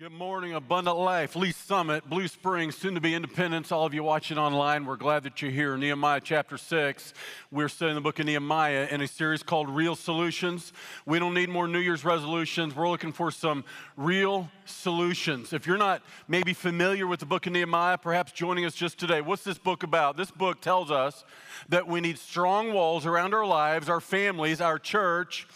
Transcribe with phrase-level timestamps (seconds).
[0.00, 3.72] Good morning, Abundant Life, Lee's Summit, Blue Springs, soon to be Independence.
[3.72, 5.76] All of you watching online, we're glad that you're here.
[5.76, 7.14] Nehemiah chapter 6.
[7.50, 10.72] We're studying the book of Nehemiah in a series called Real Solutions.
[11.04, 12.76] We don't need more New Year's resolutions.
[12.76, 13.64] We're looking for some
[13.96, 15.52] real solutions.
[15.52, 19.20] If you're not maybe familiar with the book of Nehemiah, perhaps joining us just today,
[19.20, 20.16] what's this book about?
[20.16, 21.24] This book tells us
[21.70, 25.48] that we need strong walls around our lives, our families, our church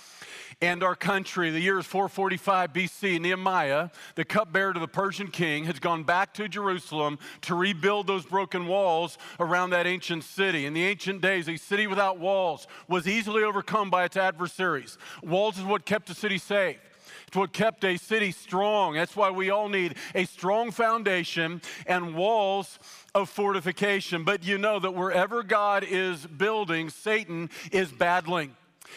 [0.62, 1.50] and our country.
[1.50, 3.20] The year is 445 BC.
[3.20, 8.24] Nehemiah, the cupbearer to the Persian king, has gone back to Jerusalem to rebuild those
[8.24, 10.64] broken walls around that ancient city.
[10.64, 14.96] In the ancient days, a city without walls was easily overcome by its adversaries.
[15.22, 16.78] Walls is what kept the city safe.
[17.26, 18.94] It's what kept a city strong.
[18.94, 22.78] That's why we all need a strong foundation and walls
[23.14, 24.22] of fortification.
[24.22, 28.54] But you know that wherever God is building, Satan is battling.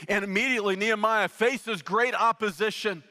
[0.07, 3.03] And immediately Nehemiah faces great opposition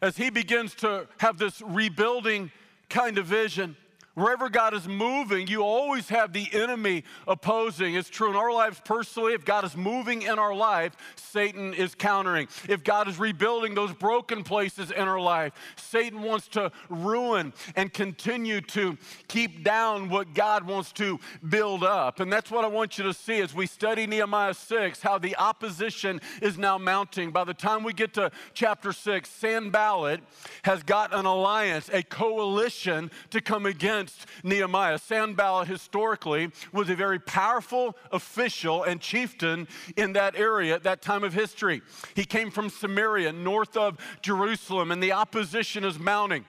[0.00, 2.50] as he begins to have this rebuilding
[2.88, 3.76] kind of vision.
[4.14, 7.94] Wherever God is moving, you always have the enemy opposing.
[7.94, 9.32] It's true in our lives personally.
[9.32, 12.46] If God is moving in our life, Satan is countering.
[12.68, 17.90] If God is rebuilding those broken places in our life, Satan wants to ruin and
[17.90, 22.20] continue to keep down what God wants to build up.
[22.20, 25.36] And that's what I want you to see as we study Nehemiah 6, how the
[25.36, 27.30] opposition is now mounting.
[27.30, 30.20] By the time we get to chapter 6, Sanballat
[30.64, 34.98] has got an alliance, a coalition to come against against Nehemiah.
[34.98, 41.22] Sanballat historically was a very powerful official and chieftain in that area at that time
[41.22, 41.82] of history.
[42.14, 46.44] He came from Samaria, north of Jerusalem, and the opposition is mounting.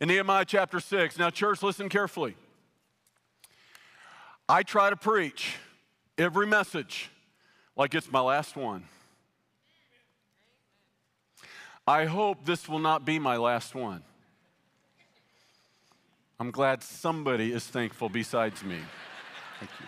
[0.00, 1.18] In Nehemiah chapter 6.
[1.18, 2.34] Now, church, listen carefully.
[4.48, 5.56] I try to preach
[6.18, 7.10] every message
[7.76, 8.84] like it's my last one.
[11.86, 14.02] I hope this will not be my last one.
[16.40, 18.78] I'm glad somebody is thankful besides me.
[19.58, 19.86] Thank you.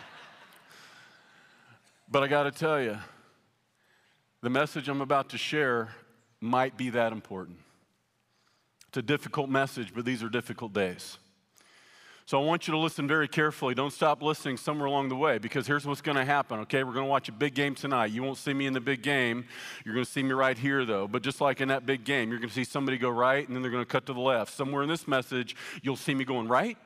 [2.10, 2.98] But I got to tell you,
[4.42, 5.94] the message I'm about to share
[6.42, 7.56] might be that important.
[8.88, 11.16] It's a difficult message, but these are difficult days.
[12.24, 13.74] So I want you to listen very carefully.
[13.74, 16.84] Don't stop listening somewhere along the way because here's what's going to happen, okay?
[16.84, 18.12] We're going to watch a big game tonight.
[18.12, 19.44] You won't see me in the big game.
[19.84, 21.08] You're going to see me right here, though.
[21.08, 23.56] But just like in that big game, you're going to see somebody go right and
[23.56, 24.54] then they're going to cut to the left.
[24.54, 26.78] Somewhere in this message, you'll see me going right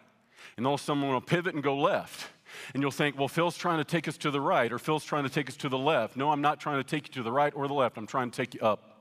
[0.57, 2.29] and a sudden, will pivot and go left.
[2.73, 5.25] And you'll think, well, Phil's trying to take us to the right or Phil's trying
[5.25, 6.17] to take us to the left.
[6.17, 7.99] No, I'm not trying to take you to the right or the left.
[7.99, 8.99] I'm trying to take you up.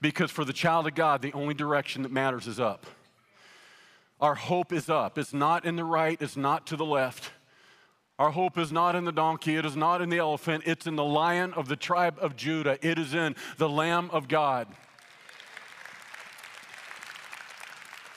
[0.00, 2.86] Because for the child of God, the only direction that matters is up.
[4.20, 5.18] Our hope is up.
[5.18, 7.32] It's not in the right, it's not to the left.
[8.18, 10.94] Our hope is not in the donkey, it is not in the elephant, it's in
[10.94, 12.78] the lion of the tribe of Judah.
[12.80, 14.68] It is in the Lamb of God.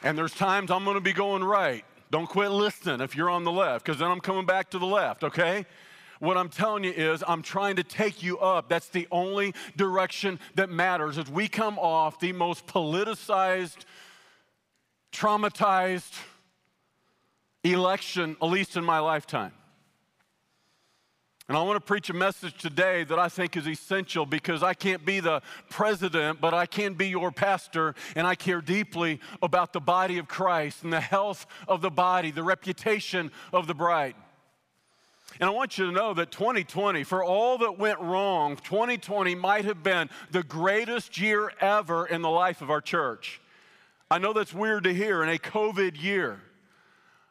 [0.03, 1.83] And there's times I'm gonna be going right.
[2.11, 4.85] Don't quit listening if you're on the left, because then I'm coming back to the
[4.85, 5.65] left, okay?
[6.19, 8.69] What I'm telling you is, I'm trying to take you up.
[8.69, 13.85] That's the only direction that matters as we come off the most politicized
[15.11, 16.13] traumatized
[17.63, 19.51] election, at least in my lifetime.
[21.49, 24.73] And I want to preach a message today that I think is essential because I
[24.73, 29.71] can't be the president, but I can be your pastor, and I care deeply about
[29.71, 34.15] the body of Christ and the health of the body, the reputation of the bride.
[35.39, 39.63] And I want you to know that 2020, for all that went wrong, 2020 might
[39.63, 43.39] have been the greatest year ever in the life of our church.
[44.09, 46.39] I know that's weird to hear in a COVID year.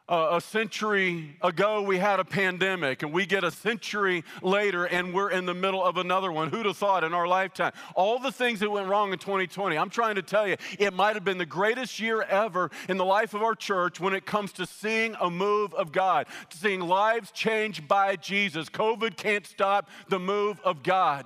[0.07, 5.11] Uh, a century ago, we had a pandemic, and we get a century later, and
[5.11, 6.49] we're in the middle of another one.
[6.49, 7.73] Who'd have thought in our lifetime?
[7.95, 11.15] All the things that went wrong in 2020, I'm trying to tell you, it might
[11.15, 14.53] have been the greatest year ever in the life of our church when it comes
[14.53, 18.69] to seeing a move of God, seeing lives changed by Jesus.
[18.69, 21.25] COVID can't stop the move of God,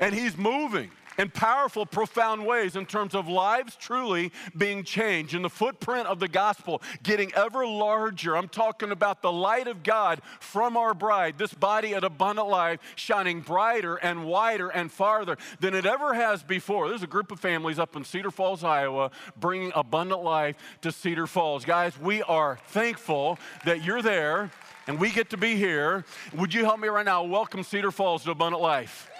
[0.00, 5.44] and He's moving in powerful, profound ways in terms of lives truly being changed and
[5.44, 8.36] the footprint of the gospel getting ever larger.
[8.36, 12.80] I'm talking about the light of God from our bride, this body at abundant life,
[12.96, 16.88] shining brighter and wider and farther than it ever has before.
[16.88, 21.26] There's a group of families up in Cedar Falls, Iowa, bringing abundant life to Cedar
[21.26, 21.64] Falls.
[21.64, 24.50] Guys, we are thankful that you're there
[24.86, 26.04] and we get to be here.
[26.34, 27.22] Would you help me right now?
[27.22, 29.11] Welcome Cedar Falls to Abundant Life.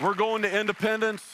[0.00, 1.24] We're going to Independence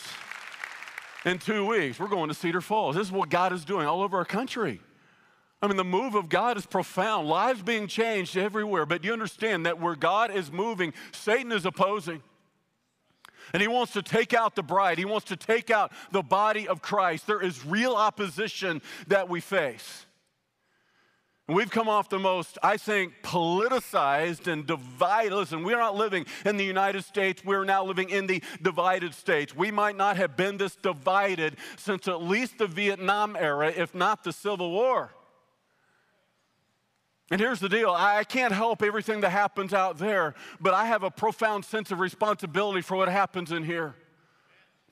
[1.27, 1.99] in two weeks.
[1.99, 2.97] We're going to Cedar Falls.
[2.97, 4.81] This is what God is doing all over our country.
[5.61, 7.29] I mean, the move of God is profound.
[7.29, 8.87] Lives being changed everywhere.
[8.87, 12.23] But you understand that where God is moving, Satan is opposing.
[13.53, 14.97] And he wants to take out the bride.
[14.97, 17.27] He wants to take out the body of Christ.
[17.27, 20.07] There is real opposition that we face.
[21.47, 25.35] We've come off the most, I think, politicized and divided.
[25.35, 27.45] Listen, we're not living in the United States.
[27.45, 29.55] We're now living in the divided states.
[29.55, 34.25] We might not have been this divided since at least the Vietnam era, if not
[34.25, 35.11] the Civil War.
[37.31, 41.03] And here's the deal I can't help everything that happens out there, but I have
[41.03, 43.97] a profound sense of responsibility for what happens in here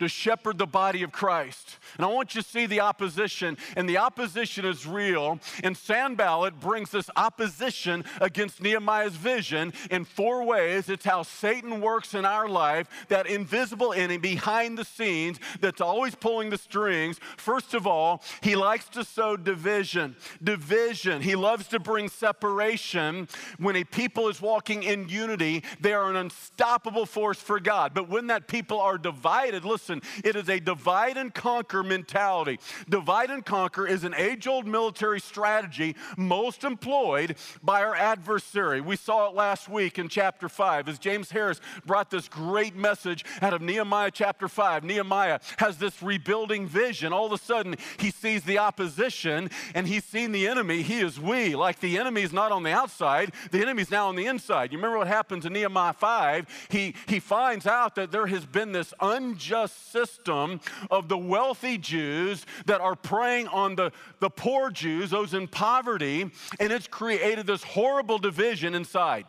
[0.03, 1.79] to shepherd the body of Christ.
[1.97, 5.41] And I want you to see the opposition, and the opposition is real.
[5.65, 10.89] And Sanballat brings this opposition against Nehemiah's vision in four ways.
[10.89, 16.15] It's how Satan works in our life, that invisible enemy behind the scenes that's always
[16.15, 17.19] pulling the strings.
[17.37, 20.17] First of all, he likes to sow division.
[20.43, 21.21] Division.
[21.21, 23.29] He loves to bring separation.
[23.59, 27.93] When a people is walking in unity, they are an unstoppable force for God.
[27.95, 29.92] But when that people are divided, listen,
[30.25, 32.59] It is a divide and conquer mentality.
[32.89, 38.81] Divide and conquer is an age old military strategy most employed by our adversary.
[38.81, 43.25] We saw it last week in chapter 5 as James Harris brought this great message
[43.41, 44.85] out of Nehemiah chapter 5.
[44.85, 47.13] Nehemiah has this rebuilding vision.
[47.13, 50.83] All of a sudden, he sees the opposition and he's seen the enemy.
[50.83, 51.55] He is we.
[51.55, 54.73] Like the enemy is not on the outside, the enemy is now on the inside.
[54.73, 56.69] You remember what happens in Nehemiah 5?
[56.71, 60.61] He, he finds out that there has been this unjust system
[60.91, 66.31] of the wealthy Jews that are preying on the, the poor Jews, those in poverty,
[66.61, 69.27] and it's created this horrible division inside.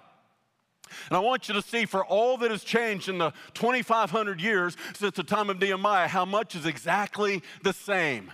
[1.10, 4.78] And I want you to see for all that has changed in the 2,500 years
[4.94, 8.32] since the time of Nehemiah, how much is exactly the same.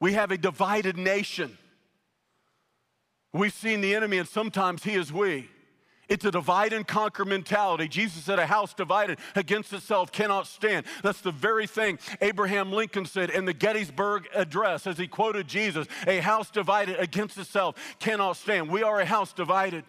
[0.00, 1.58] We have a divided nation.
[3.32, 5.48] We've seen the enemy, and sometimes he is we.
[6.08, 7.86] It's a divide and conquer mentality.
[7.86, 10.86] Jesus said, A house divided against itself cannot stand.
[11.02, 15.86] That's the very thing Abraham Lincoln said in the Gettysburg Address as he quoted Jesus
[16.06, 18.70] A house divided against itself cannot stand.
[18.70, 19.84] We are a house divided.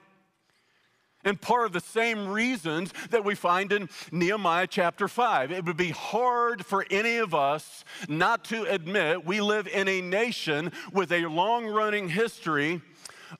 [1.23, 5.51] And part of the same reasons that we find in Nehemiah chapter 5.
[5.51, 10.01] It would be hard for any of us not to admit we live in a
[10.01, 12.81] nation with a long running history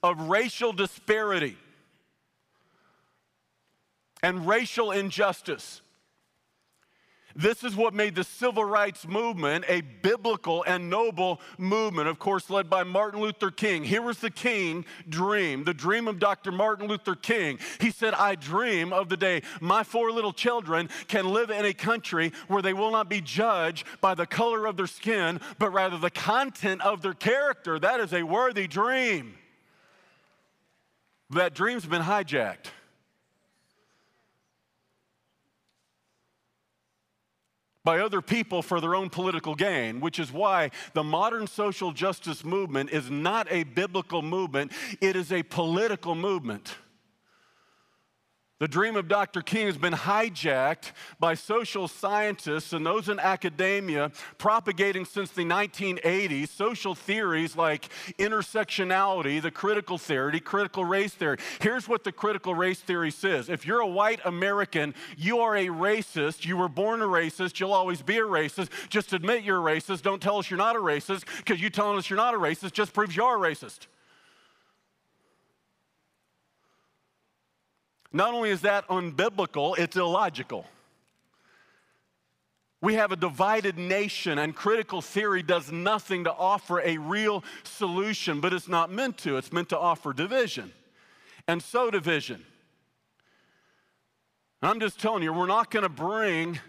[0.04, 1.58] of racial disparity
[4.22, 5.82] and racial injustice.
[7.36, 12.50] This is what made the civil rights movement a biblical and noble movement, of course,
[12.50, 13.84] led by Martin Luther King.
[13.84, 16.52] Here was the King dream, the dream of Dr.
[16.52, 17.60] Martin Luther King.
[17.80, 21.74] He said, I dream of the day my four little children can live in a
[21.74, 25.98] country where they will not be judged by the color of their skin, but rather
[25.98, 27.80] the content of their character.
[27.80, 29.36] That is a worthy dream.
[31.30, 32.72] That dream's been hijacked.
[37.90, 42.46] By other people for their own political gain, which is why the modern social justice
[42.46, 44.72] movement is not a biblical movement,
[45.02, 46.76] it is a political movement.
[48.60, 49.42] The dream of Dr.
[49.42, 56.50] King has been hijacked by social scientists and those in academia propagating since the 1980s
[56.50, 61.38] social theories like intersectionality, the critical theory, critical race theory.
[61.62, 65.68] Here's what the critical race theory says if you're a white American, you are a
[65.68, 66.46] racist.
[66.46, 67.62] You were born a racist.
[67.62, 68.72] You'll always be a racist.
[68.90, 70.02] Just admit you're a racist.
[70.02, 72.74] Don't tell us you're not a racist because you telling us you're not a racist
[72.74, 73.88] just proves you're a racist.
[78.12, 80.66] Not only is that unbiblical, it's illogical.
[82.82, 88.40] We have a divided nation, and critical theory does nothing to offer a real solution,
[88.40, 89.38] but it's not meant to.
[89.38, 90.72] It's meant to offer division.
[91.48, 92.46] And so, division.
[94.62, 96.60] I'm just telling you, we're not going to bring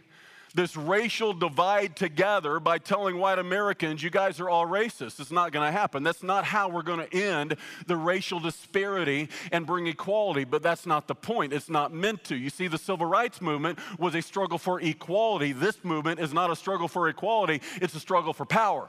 [0.54, 5.20] this racial divide together by telling white Americans, you guys are all racist.
[5.20, 6.02] It's not going to happen.
[6.02, 10.86] That's not how we're going to end the racial disparity and bring equality, but that's
[10.86, 11.52] not the point.
[11.52, 12.36] It's not meant to.
[12.36, 15.52] You see, the civil rights movement was a struggle for equality.
[15.52, 18.88] This movement is not a struggle for equality, it's a struggle for power.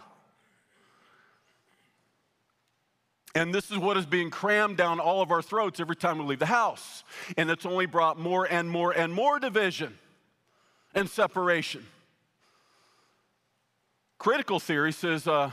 [3.33, 6.25] And this is what is being crammed down all of our throats every time we
[6.25, 7.05] leave the house.
[7.37, 9.97] And it's only brought more and more and more division
[10.93, 11.85] and separation.
[14.17, 15.51] Critical theory says uh,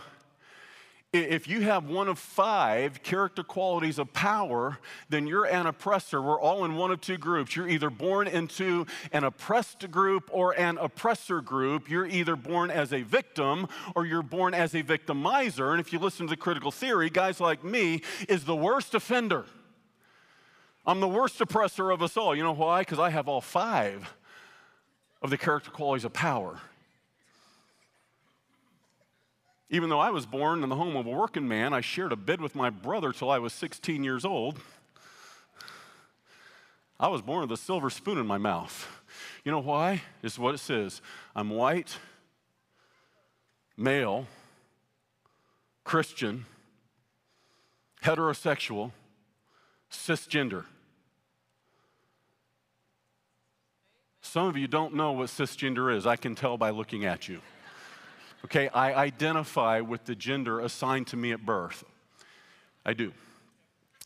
[1.10, 4.78] if you have one of five character qualities of power,
[5.08, 6.20] then you're an oppressor.
[6.20, 7.56] We're all in one of two groups.
[7.56, 11.88] You're either born into an oppressed group or an oppressor group.
[11.88, 15.70] You're either born as a victim or you're born as a victimizer.
[15.70, 19.46] And if you listen to the critical theory, guys like me is the worst offender.
[20.84, 22.36] I'm the worst oppressor of us all.
[22.36, 22.80] You know why?
[22.80, 24.12] Because I have all five
[25.22, 26.60] of the character qualities of power.
[29.70, 32.16] Even though I was born in the home of a working man, I shared a
[32.16, 34.58] bed with my brother till I was 16 years old.
[36.98, 38.88] I was born with a silver spoon in my mouth.
[39.44, 40.02] You know why?
[40.22, 41.00] This is what it says
[41.36, 41.98] I'm white,
[43.76, 44.26] male,
[45.84, 46.46] Christian,
[48.02, 48.92] heterosexual,
[49.90, 50.64] cisgender.
[54.30, 56.06] Some of you don't know what cisgender is.
[56.06, 57.40] I can tell by looking at you.
[58.44, 61.82] Okay, I identify with the gender assigned to me at birth.
[62.84, 63.14] I do.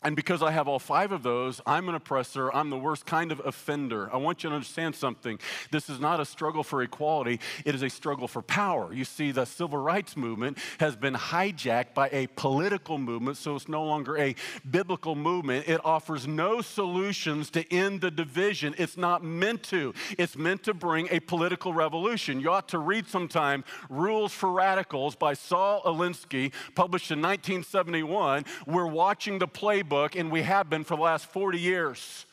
[0.03, 2.53] And because I have all five of those, I'm an oppressor.
[2.53, 4.13] I'm the worst kind of offender.
[4.13, 5.39] I want you to understand something.
[5.71, 8.93] This is not a struggle for equality, it is a struggle for power.
[8.93, 13.69] You see, the civil rights movement has been hijacked by a political movement, so it's
[13.69, 14.35] no longer a
[14.69, 15.67] biblical movement.
[15.67, 18.75] It offers no solutions to end the division.
[18.77, 22.41] It's not meant to, it's meant to bring a political revolution.
[22.41, 28.43] You ought to read sometime Rules for Radicals by Saul Alinsky, published in 1971.
[28.67, 32.25] We're watching the playbook book, and we have been for the last 40 years.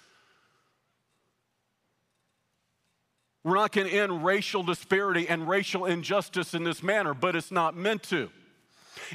[3.44, 7.50] We're not going to end racial disparity and racial injustice in this manner, but it's
[7.50, 8.30] not meant to.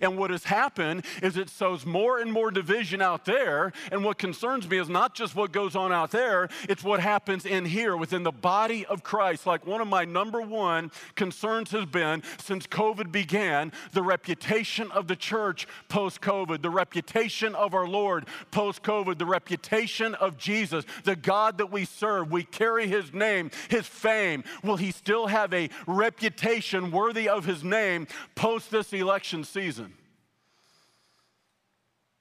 [0.02, 3.72] And what has happened is it sows more and more division out there.
[3.92, 7.46] And what concerns me is not just what goes on out there, it's what happens
[7.46, 9.46] in here within the body of Christ.
[9.46, 15.08] Like one of my number one concerns has been since COVID began the reputation of
[15.08, 20.86] the church post COVID, the reputation of our Lord post COVID, the reputation of Jesus,
[21.04, 22.32] the God that we serve.
[22.32, 24.44] We carry his name, his fame.
[24.64, 29.85] Will he still have a reputation worthy of his name post this election season?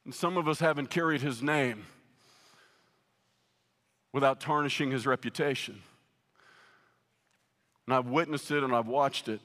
[0.04, 1.86] And some of us haven't carried his name
[4.12, 5.82] without tarnishing his reputation.
[7.86, 9.40] And I've witnessed it and I've watched it.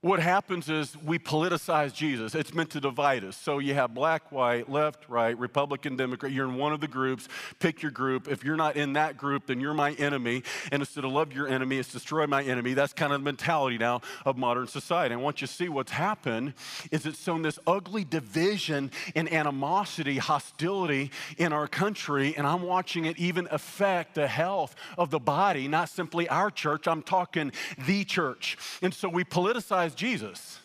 [0.00, 2.36] What happens is we politicize Jesus.
[2.36, 3.36] It's meant to divide us.
[3.36, 6.30] So you have black, white, left, right, Republican, Democrat.
[6.30, 7.26] You're in one of the groups.
[7.58, 8.28] Pick your group.
[8.28, 10.44] If you're not in that group, then you're my enemy.
[10.70, 12.74] And instead of love your enemy, it's destroy my enemy.
[12.74, 15.16] That's kind of the mentality now of modern society.
[15.16, 16.54] I want you to see what's happened
[16.92, 22.36] is it's sown this ugly division and animosity, hostility in our country.
[22.36, 26.86] And I'm watching it even affect the health of the body, not simply our church.
[26.86, 27.50] I'm talking
[27.84, 28.56] the church.
[28.80, 30.60] And so we politicize Jesus.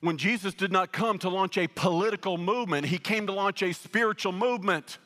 [0.00, 3.72] When Jesus did not come to launch a political movement, he came to launch a
[3.72, 4.98] spiritual movement.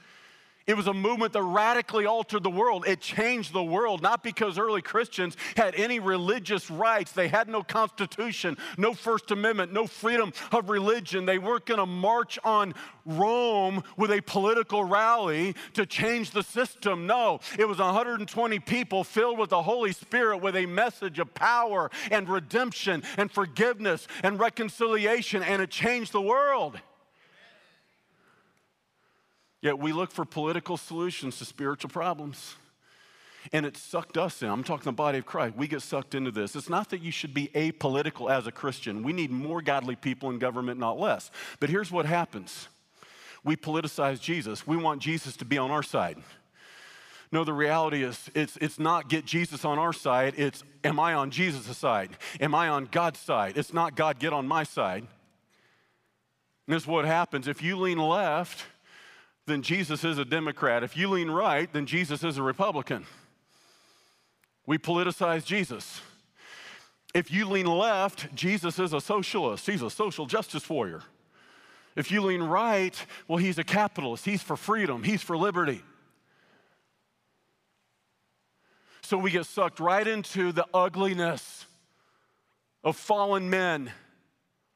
[0.69, 2.87] It was a movement that radically altered the world.
[2.87, 7.13] It changed the world, not because early Christians had any religious rights.
[7.13, 11.25] They had no constitution, no First Amendment, no freedom of religion.
[11.25, 12.75] They weren't going to march on
[13.07, 17.07] Rome with a political rally to change the system.
[17.07, 21.91] No, it was 120 people filled with the Holy Spirit with a message of power
[22.11, 26.79] and redemption and forgiveness and reconciliation, and it changed the world.
[29.61, 32.55] Yet we look for political solutions to spiritual problems.
[33.53, 34.49] And it sucked us in.
[34.49, 35.57] I'm talking the body of Christ.
[35.57, 36.55] We get sucked into this.
[36.55, 39.03] It's not that you should be apolitical as a Christian.
[39.03, 41.31] We need more godly people in government, not less.
[41.61, 42.69] But here's what happens
[43.45, 44.67] we politicize Jesus.
[44.67, 46.19] We want Jesus to be on our side.
[47.31, 51.15] No, the reality is it's, it's not get Jesus on our side, it's am I
[51.15, 52.11] on Jesus' side?
[52.41, 53.57] Am I on God's side?
[53.57, 55.07] It's not God get on my side.
[56.67, 57.47] And this is what happens.
[57.47, 58.65] If you lean left,
[59.49, 60.85] then Jesus is a Democrat.
[60.85, 63.07] If you lean right, then Jesus is a Republican.
[64.67, 66.01] We politicize Jesus.
[67.15, 69.67] If you lean left, Jesus is a socialist.
[69.67, 71.03] He's a social justice warrior.
[71.97, 72.95] If you lean right,
[73.27, 74.25] well, he's a capitalist.
[74.25, 75.83] He's for freedom, he's for liberty.
[79.01, 81.65] So we get sucked right into the ugliness
[82.85, 83.91] of fallen men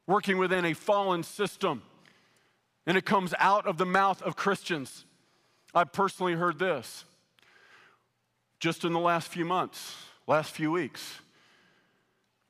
[0.07, 1.83] working within a fallen system.
[2.87, 5.05] And it comes out of the mouth of Christians.
[5.75, 7.05] I've personally heard this
[8.61, 9.97] just in the last few months,
[10.27, 11.21] last few weeks.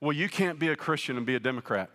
[0.01, 1.89] Well, you can't be a Christian and be a Democrat.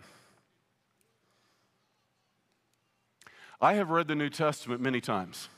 [3.60, 5.50] I have read the New Testament many times.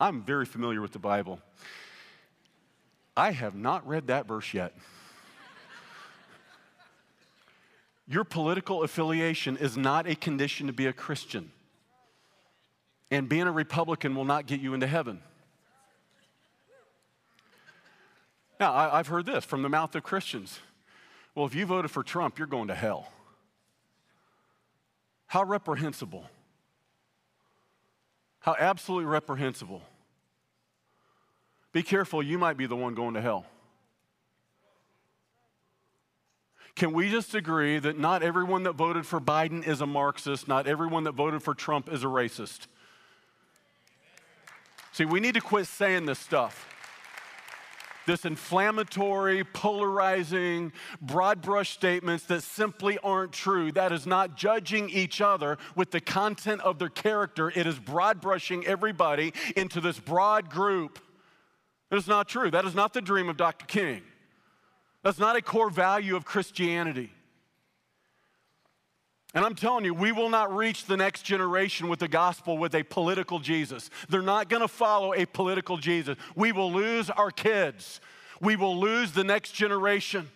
[0.00, 1.40] I'm very familiar with the Bible.
[3.16, 4.74] I have not read that verse yet.
[8.06, 11.52] Your political affiliation is not a condition to be a Christian.
[13.14, 15.20] And being a Republican will not get you into heaven.
[18.58, 20.58] Now, I, have heard this from the mouth of Christians.
[21.32, 23.12] Well, if you voted for Trump, you're going to hell.
[25.28, 26.28] How reprehensible.
[28.40, 29.82] How absolutely reprehensible.
[31.72, 33.46] be careful, you might be the one going to hell.
[36.74, 40.66] Can we just agree that not everyone that voted for Biden is a Marxist, not
[40.66, 42.66] everyone that voted for Trump is a racist?
[44.94, 46.68] See, we need to quit saying this stuff.
[48.06, 50.72] This inflammatory, polarizing,
[51.02, 53.72] broad brush statements that simply aren't true.
[53.72, 57.50] That is not judging each other with the content of their character.
[57.50, 61.00] It is broad brushing everybody into this broad group.
[61.90, 62.52] That is not true.
[62.52, 63.66] That is not the dream of Dr.
[63.66, 64.02] King.
[65.02, 67.10] That's not a core value of Christianity.
[69.34, 72.74] And I'm telling you, we will not reach the next generation with the gospel with
[72.76, 73.90] a political Jesus.
[74.08, 76.16] They're not going to follow a political Jesus.
[76.36, 78.00] We will lose our kids.
[78.40, 80.30] We will lose the next generation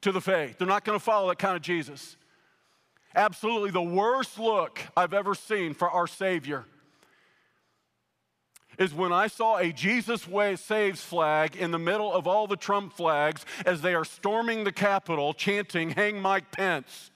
[0.00, 0.58] to the faith.
[0.58, 2.16] They're not going to follow that kind of Jesus.
[3.14, 6.64] Absolutely the worst look I've ever seen for our Savior
[8.78, 12.94] is when I saw a Jesus Saves flag in the middle of all the Trump
[12.94, 17.11] flags as they are storming the Capitol chanting, Hang Mike Pence.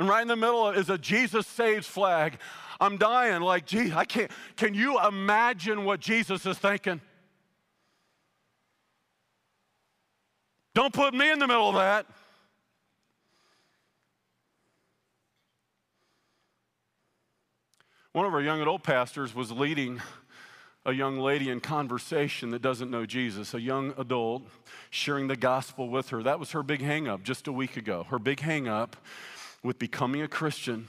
[0.00, 2.38] And right in the middle is a Jesus Saves flag.
[2.80, 4.30] I'm dying like, gee, I can't.
[4.56, 7.00] Can you imagine what Jesus is thinking?
[10.74, 12.06] Don't put me in the middle of that.
[18.12, 20.00] One of our young adult pastors was leading
[20.86, 24.44] a young lady in conversation that doesn't know Jesus, a young adult
[24.90, 26.22] sharing the gospel with her.
[26.22, 28.06] That was her big hangup just a week ago.
[28.08, 28.92] Her big hangup
[29.62, 30.88] with becoming a Christian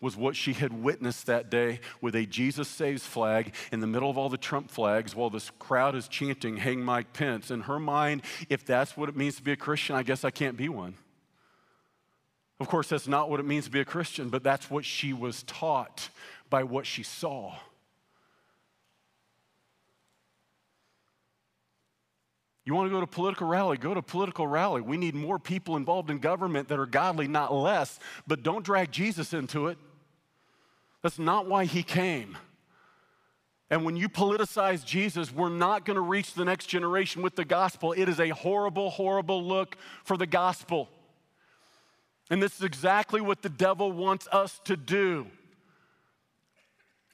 [0.00, 4.10] was what she had witnessed that day with a Jesus Saves flag in the middle
[4.10, 7.50] of all the Trump flags while this crowd is chanting, Hang Mike Pence.
[7.50, 10.30] In her mind, if that's what it means to be a Christian, I guess I
[10.30, 10.94] can't be one.
[12.60, 15.12] Of course, that's not what it means to be a Christian, but that's what she
[15.12, 16.10] was taught
[16.50, 17.54] by what she saw.
[22.64, 23.76] You want to go to a political rally?
[23.76, 24.80] Go to a political rally.
[24.80, 28.90] We need more people involved in government that are godly, not less, but don't drag
[28.90, 29.78] Jesus into it.
[31.02, 32.38] That's not why he came.
[33.70, 37.44] And when you politicize Jesus, we're not going to reach the next generation with the
[37.44, 37.92] gospel.
[37.92, 40.88] It is a horrible, horrible look for the gospel.
[42.30, 45.26] And this is exactly what the devil wants us to do.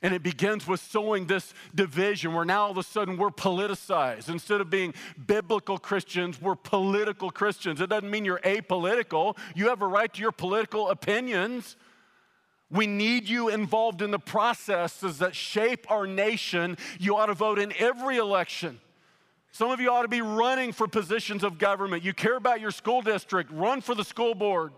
[0.03, 4.31] And it begins with sowing this division where now all of a sudden we're politicized.
[4.31, 4.95] Instead of being
[5.27, 7.81] biblical Christians, we're political Christians.
[7.81, 11.77] It doesn't mean you're apolitical, you have a right to your political opinions.
[12.71, 16.79] We need you involved in the processes that shape our nation.
[17.01, 18.81] You ought to vote in every election.
[19.53, 22.05] Some of you ought to be running for positions of government.
[22.05, 24.73] You care about your school district, run for the school board.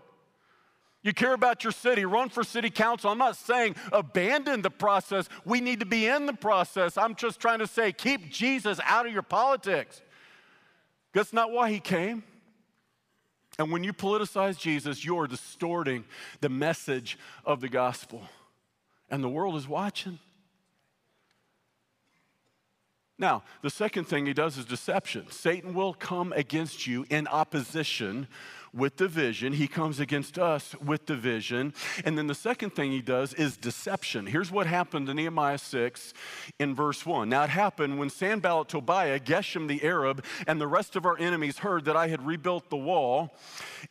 [1.03, 3.11] You care about your city, run for city council.
[3.11, 5.27] I'm not saying abandon the process.
[5.43, 6.97] We need to be in the process.
[6.97, 10.01] I'm just trying to say keep Jesus out of your politics.
[11.13, 12.23] That's not why he came.
[13.59, 16.05] And when you politicize Jesus, you're distorting
[16.41, 18.23] the message of the gospel.
[19.11, 20.17] And the world is watching.
[23.19, 25.29] Now, the second thing he does is deception.
[25.29, 28.27] Satan will come against you in opposition
[28.73, 29.53] with division.
[29.53, 31.73] He comes against us with division.
[32.03, 34.25] And then the second thing he does is deception.
[34.25, 36.13] Here's what happened in Nehemiah 6
[36.59, 37.29] in verse 1.
[37.29, 41.59] Now it happened when Sanballat, Tobiah, Geshem the Arab, and the rest of our enemies
[41.59, 43.35] heard that I had rebuilt the wall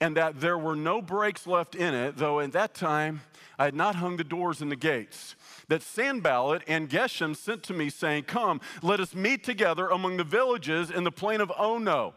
[0.00, 3.22] and that there were no breaks left in it, though at that time
[3.58, 5.36] I had not hung the doors and the gates
[5.68, 10.24] that Sanballat and Geshem sent to me, saying, Come, let us meet together among the
[10.24, 12.14] villages in the plain of Ono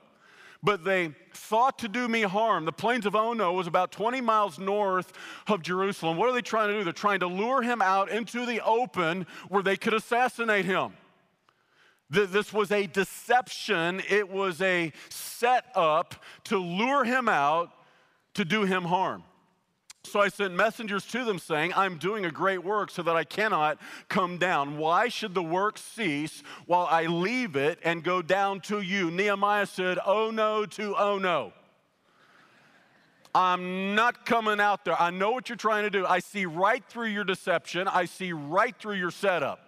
[0.66, 2.66] but they thought to do me harm.
[2.66, 5.14] The plains of Ono was about 20 miles north
[5.48, 6.18] of Jerusalem.
[6.18, 6.84] What are they trying to do?
[6.84, 10.94] They're trying to lure him out into the open where they could assassinate him.
[12.10, 17.72] This was a deception, it was a setup to lure him out
[18.36, 19.24] to do him harm.
[20.06, 23.24] So I sent messengers to them saying, I'm doing a great work so that I
[23.24, 24.78] cannot come down.
[24.78, 29.12] Why should the work cease while I leave it and go down to you?
[29.12, 31.54] Nehemiah said, Oh no, to oh no.
[33.34, 35.00] I'm not coming out there.
[35.00, 36.06] I know what you're trying to do.
[36.06, 39.65] I see right through your deception, I see right through your setup.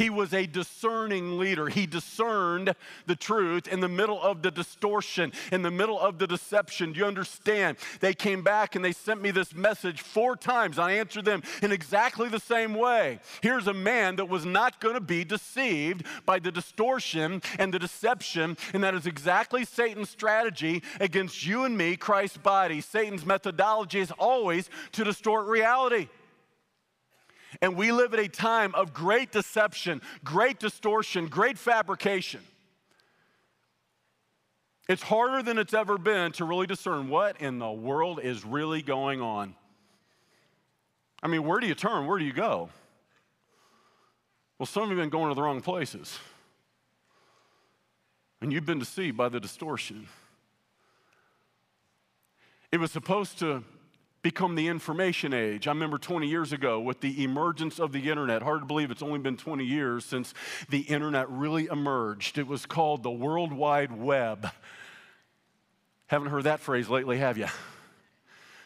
[0.00, 1.68] He was a discerning leader.
[1.68, 6.26] He discerned the truth in the middle of the distortion, in the middle of the
[6.26, 6.94] deception.
[6.94, 7.76] Do you understand?
[8.00, 10.78] They came back and they sent me this message four times.
[10.78, 13.18] I answered them in exactly the same way.
[13.42, 17.78] Here's a man that was not going to be deceived by the distortion and the
[17.78, 22.80] deception, and that is exactly Satan's strategy against you and me, Christ's body.
[22.80, 26.08] Satan's methodology is always to distort reality.
[27.60, 32.40] And we live at a time of great deception, great distortion, great fabrication.
[34.88, 38.82] It's harder than it's ever been to really discern what in the world is really
[38.82, 39.54] going on.
[41.22, 42.06] I mean, where do you turn?
[42.06, 42.70] Where do you go?
[44.58, 46.18] Well, some of you have been going to the wrong places.
[48.40, 50.08] And you've been deceived by the distortion.
[52.72, 53.62] It was supposed to
[54.22, 55.66] become the information age.
[55.66, 58.42] I remember 20 years ago with the emergence of the internet.
[58.42, 60.34] Hard to believe it's only been 20 years since
[60.68, 62.38] the internet really emerged.
[62.38, 64.50] It was called the World Wide Web.
[66.06, 67.46] Haven't heard that phrase lately, have you?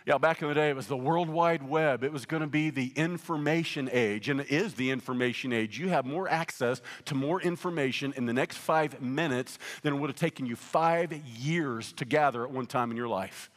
[0.06, 2.04] Yeah, back in the day, it was the World Wide Web.
[2.04, 5.78] It was going to be the information age, and it is the information age.
[5.78, 10.10] You have more access to more information in the next five minutes than it would
[10.10, 13.50] have taken you five years to gather at one time in your life.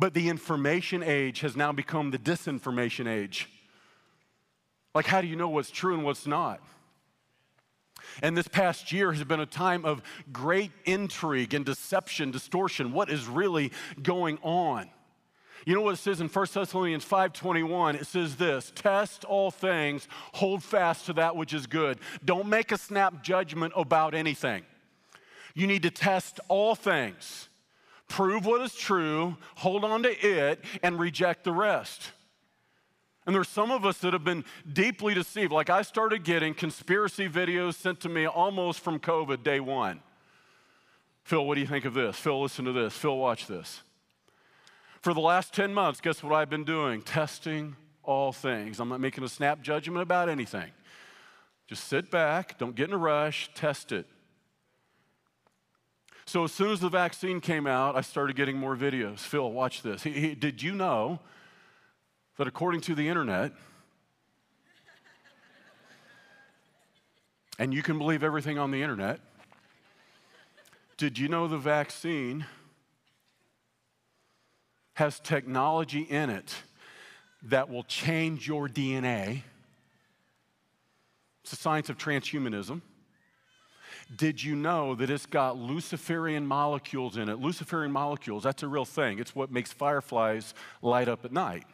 [0.00, 3.50] But the information age has now become the disinformation age.
[4.94, 6.62] Like, how do you know what's true and what's not?
[8.22, 12.92] And this past year has been a time of great intrigue and deception, distortion.
[12.92, 14.88] What is really going on?
[15.66, 17.96] You know what it says in 1 Thessalonians 5:21?
[18.00, 21.98] It says this, test all things, hold fast to that which is good.
[22.24, 24.64] Don't make a snap judgment about anything.
[25.54, 27.49] You need to test all things.
[28.10, 32.10] Prove what is true, hold on to it, and reject the rest.
[33.24, 35.52] And there's some of us that have been deeply deceived.
[35.52, 40.00] Like I started getting conspiracy videos sent to me almost from COVID day one.
[41.22, 42.16] Phil, what do you think of this?
[42.16, 42.94] Phil, listen to this.
[42.94, 43.82] Phil, watch this.
[45.02, 47.02] For the last 10 months, guess what I've been doing?
[47.02, 48.80] Testing all things.
[48.80, 50.72] I'm not making a snap judgment about anything.
[51.68, 54.08] Just sit back, don't get in a rush, test it.
[56.30, 59.18] So as soon as the vaccine came out, I started getting more videos.
[59.18, 60.04] Phil, watch this.
[60.04, 61.18] He, he, did you know
[62.36, 63.50] that according to the internet,
[67.58, 69.18] and you can believe everything on the internet,
[70.96, 72.46] did you know the vaccine
[74.94, 76.54] has technology in it
[77.42, 79.42] that will change your DNA?
[81.42, 82.82] It's the science of transhumanism.
[84.14, 87.38] Did you know that it's got Luciferian molecules in it?
[87.38, 89.18] Luciferian molecules, that's a real thing.
[89.18, 91.64] It's what makes fireflies light up at night.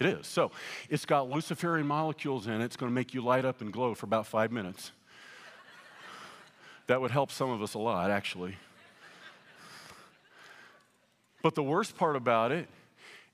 [0.00, 0.26] It is.
[0.26, 0.50] So
[0.90, 2.64] it's got Luciferian molecules in it.
[2.64, 4.92] It's going to make you light up and glow for about five minutes.
[6.86, 8.56] that would help some of us a lot, actually.
[11.42, 12.68] But the worst part about it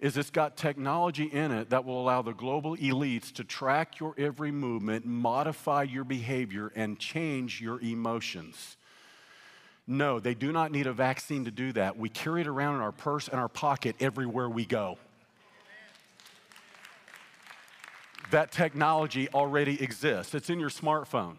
[0.02, 4.14] is it's got technology in it that will allow the global elites to track your
[4.18, 8.76] every movement, modify your behavior, and change your emotions.
[9.86, 11.96] No, they do not need a vaccine to do that.
[11.96, 14.98] We carry it around in our purse and our pocket everywhere we go.
[18.32, 20.34] that technology already exists.
[20.34, 21.36] It's in your smartphone.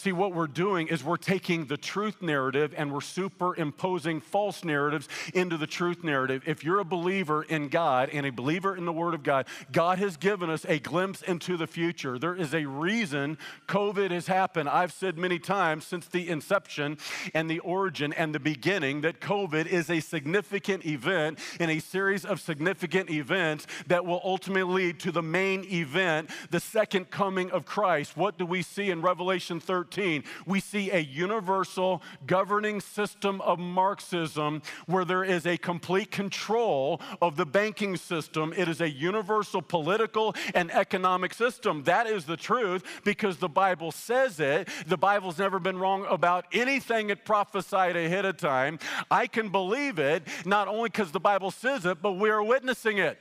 [0.00, 5.10] See, what we're doing is we're taking the truth narrative and we're superimposing false narratives
[5.34, 6.42] into the truth narrative.
[6.46, 9.98] If you're a believer in God and a believer in the Word of God, God
[9.98, 12.18] has given us a glimpse into the future.
[12.18, 13.36] There is a reason
[13.68, 14.70] COVID has happened.
[14.70, 16.96] I've said many times since the inception
[17.34, 22.24] and the origin and the beginning that COVID is a significant event in a series
[22.24, 27.66] of significant events that will ultimately lead to the main event, the second coming of
[27.66, 28.16] Christ.
[28.16, 29.89] What do we see in Revelation 13?
[29.90, 37.00] 13, we see a universal governing system of Marxism where there is a complete control
[37.20, 38.54] of the banking system.
[38.56, 41.82] It is a universal political and economic system.
[41.84, 44.68] That is the truth because the Bible says it.
[44.86, 48.78] The Bible's never been wrong about anything it prophesied ahead of time.
[49.10, 52.98] I can believe it not only because the Bible says it, but we are witnessing
[52.98, 53.18] it.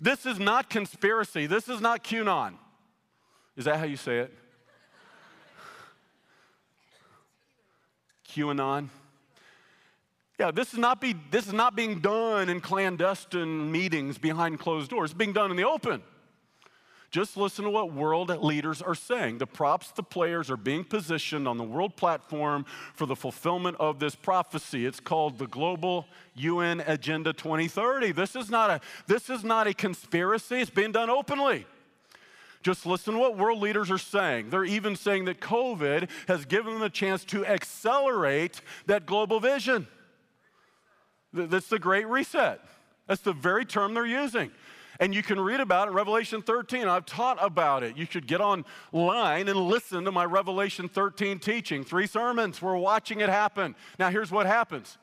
[0.00, 1.46] This is not conspiracy.
[1.46, 2.54] This is not QAnon.
[3.56, 4.32] Is that how you say it?
[8.36, 8.88] QAnon.
[10.38, 14.90] Yeah, this is not, be, this is not being done in clandestine meetings behind closed
[14.90, 15.10] doors.
[15.10, 16.02] It's being done in the open.
[17.10, 19.38] Just listen to what world leaders are saying.
[19.38, 23.98] The props, the players are being positioned on the world platform for the fulfillment of
[23.98, 24.84] this prophecy.
[24.84, 28.12] It's called the Global UN Agenda 2030.
[28.12, 31.64] This is not a, this is not a conspiracy, it's being done openly.
[32.62, 34.50] Just listen to what world leaders are saying.
[34.50, 39.86] They're even saying that COVID has given them a chance to accelerate that global vision.
[41.32, 42.60] That's the Great Reset.
[43.06, 44.50] That's the very term they're using.
[44.98, 46.88] And you can read about it in Revelation 13.
[46.88, 47.96] I've taught about it.
[47.96, 51.84] You should get online and listen to my Revelation 13 teaching.
[51.84, 52.62] Three sermons.
[52.62, 53.74] We're watching it happen.
[53.98, 54.96] Now, here's what happens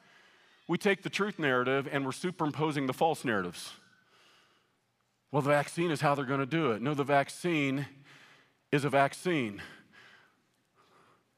[0.67, 3.73] we take the truth narrative and we're superimposing the false narratives.
[5.33, 6.81] Well, the vaccine is how they're going to do it.
[6.83, 7.87] No, the vaccine
[8.71, 9.63] is a vaccine.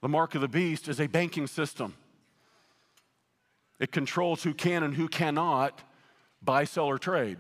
[0.02, 1.94] The mark of the beast is a banking system.
[3.80, 5.82] It controls who can and who cannot
[6.44, 7.38] buy, sell, or trade.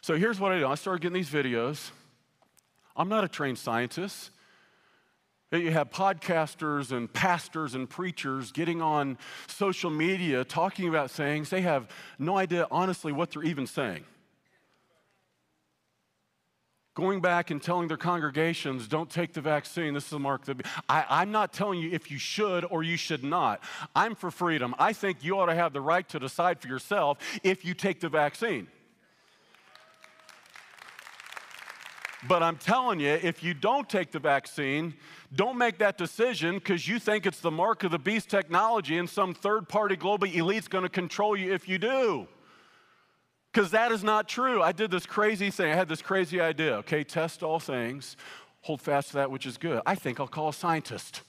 [0.00, 1.92] So here's what I do I started getting these videos.
[2.96, 4.32] I'm not a trained scientist.
[5.52, 11.60] You have podcasters and pastors and preachers getting on social media talking about things they
[11.60, 11.86] have
[12.18, 14.04] no idea, honestly, what they're even saying.
[16.98, 19.94] Going back and telling their congregations, don't take the vaccine.
[19.94, 22.96] This is a mark that I, am not telling you if you should or you
[22.96, 23.62] should not.
[23.94, 24.74] I'm for freedom.
[24.80, 28.00] I think you ought to have the right to decide for yourself if you take
[28.00, 28.66] the vaccine.
[32.26, 34.92] But I'm telling you, if you don't take the vaccine,
[35.32, 39.08] don't make that decision because you think it's the mark of the beast technology and
[39.08, 42.26] some third party global elite's going to control you if you do.
[43.58, 44.62] Because that is not true.
[44.62, 45.72] I did this crazy thing.
[45.72, 46.74] I had this crazy idea.
[46.76, 48.16] Okay, test all things,
[48.60, 49.82] hold fast to that which is good.
[49.84, 51.22] I think I'll call a scientist.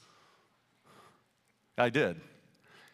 [1.75, 2.21] I did.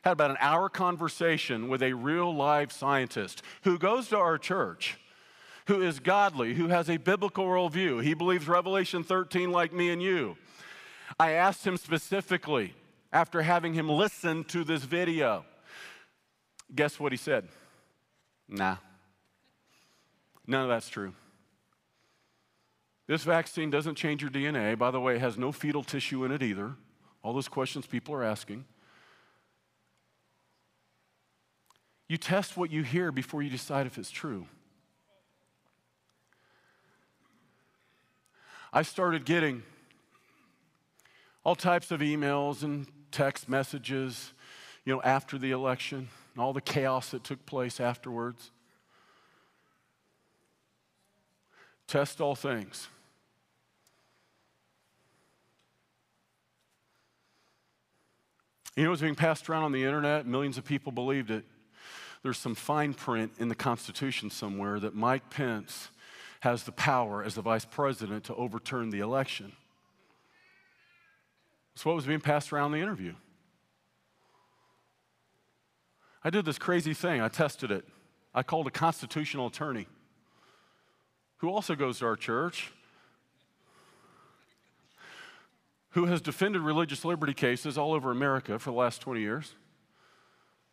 [0.05, 4.97] Had about an hour conversation with a real live scientist who goes to our church
[5.67, 8.01] who is godly, who has a biblical worldview.
[8.01, 10.37] He believes Revelation 13 like me and you.
[11.19, 12.73] I asked him specifically
[13.11, 15.43] after having him listen to this video.
[16.73, 17.49] Guess what he said?
[18.47, 18.77] Nah.
[20.47, 21.13] None of that's true.
[23.07, 24.77] This vaccine doesn't change your DNA.
[24.77, 26.73] By the way, it has no fetal tissue in it either.
[27.23, 28.65] All those questions people are asking.
[32.07, 34.47] You test what you hear before you decide if it's true.
[38.71, 39.63] I started getting
[41.43, 44.33] all types of emails and text messages,
[44.83, 48.51] you know, after the election, and all the chaos that took place afterwards.
[51.87, 52.87] Test all things.
[58.75, 61.45] You know, it was being passed around on the internet, millions of people believed it.
[62.23, 65.89] There's some fine print in the Constitution somewhere that Mike Pence
[66.41, 69.53] has the power as the vice president to overturn the election.
[71.73, 73.13] That's what was being passed around the interview.
[76.23, 77.21] I did this crazy thing.
[77.21, 77.85] I tested it.
[78.33, 79.87] I called a constitutional attorney
[81.45, 82.71] who also goes to our church,
[85.91, 89.53] who has defended religious liberty cases all over America for the last 20 years,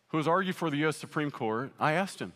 [0.08, 0.96] who has argued for the U.S.
[0.96, 1.72] Supreme Court.
[1.78, 2.32] I asked him,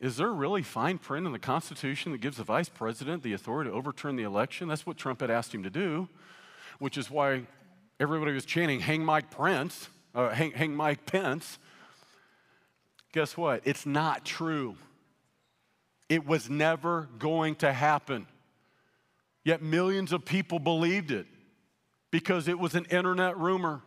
[0.00, 3.68] is there really fine print in the Constitution that gives the vice president the authority
[3.68, 4.66] to overturn the election?
[4.66, 6.08] That's what Trump had asked him to do,
[6.78, 7.42] which is why
[8.00, 11.58] everybody was chanting, hang Mike Pence, uh, hang, hang Mike Pence.
[13.12, 13.60] Guess what?
[13.66, 14.78] It's not true.
[16.08, 18.26] It was never going to happen.
[19.44, 21.26] Yet millions of people believed it
[22.10, 23.82] because it was an internet rumor.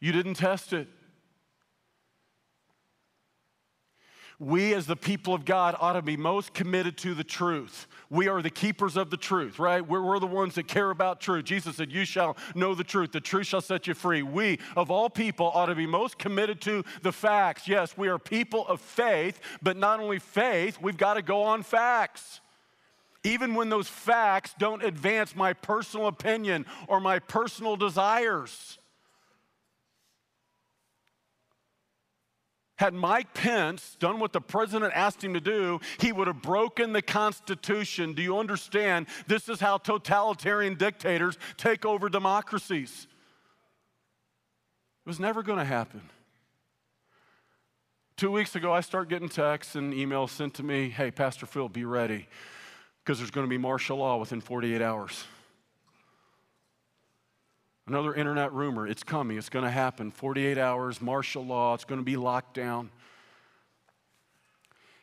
[0.00, 0.88] You didn't test it.
[4.38, 7.86] We as the people of God ought to be most committed to the truth.
[8.10, 9.86] We are the keepers of the truth, right?
[9.86, 11.46] We're, we're, the ones that care about truth.
[11.46, 13.12] Jesus said, You shall know the truth.
[13.12, 14.22] The truth shall set you free.
[14.22, 17.66] We, of all people, ought to be most committed to the facts.
[17.66, 21.62] Yes, we are people of faith, but not only faith, we've got to go on
[21.62, 22.40] facts.
[23.24, 28.78] Even when those facts don't advance my personal opinion or my personal desires.
[32.76, 36.92] Had Mike Pence done what the president asked him to do, he would have broken
[36.92, 38.12] the Constitution.
[38.12, 39.06] Do you understand?
[39.26, 43.06] This is how totalitarian dictators take over democracies.
[45.06, 46.02] It was never going to happen.
[48.16, 51.68] Two weeks ago, I start getting texts and emails sent to me hey, Pastor Phil,
[51.68, 52.28] be ready,
[53.04, 55.24] because there's going to be martial law within 48 hours.
[57.88, 60.10] Another internet rumor it's coming, it's going to happen.
[60.10, 62.90] 48 hours, martial law, it's going to be locked down.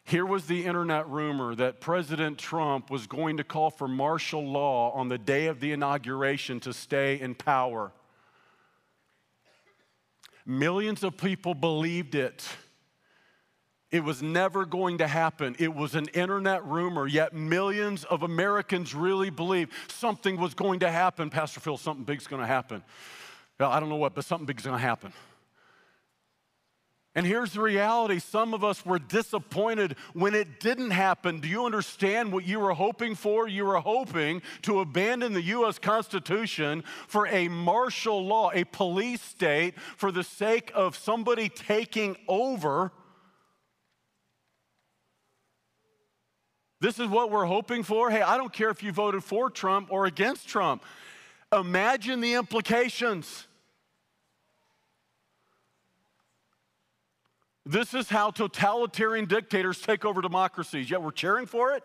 [0.05, 4.91] Here was the internet rumor that President Trump was going to call for martial law
[4.91, 7.93] on the day of the inauguration to stay in power.
[10.45, 12.45] Millions of people believed it.
[13.93, 15.55] It was never going to happen.
[15.59, 20.89] It was an internet rumor, yet millions of Americans really believe something was going to
[20.89, 21.29] happen.
[21.29, 22.83] Pastor Phil, something big's going to happen.
[23.59, 25.13] Well, I don't know what, but something big's going to happen.
[27.13, 31.39] And here's the reality some of us were disappointed when it didn't happen.
[31.39, 33.47] Do you understand what you were hoping for?
[33.47, 35.77] You were hoping to abandon the U.S.
[35.77, 42.91] Constitution for a martial law, a police state, for the sake of somebody taking over
[46.83, 48.11] This is what we're hoping for.
[48.11, 50.83] Hey, I don't care if you voted for Trump or against Trump.
[51.57, 53.47] Imagine the implications.
[57.65, 61.83] This is how totalitarian dictators take over democracies, yet we're cheering for it.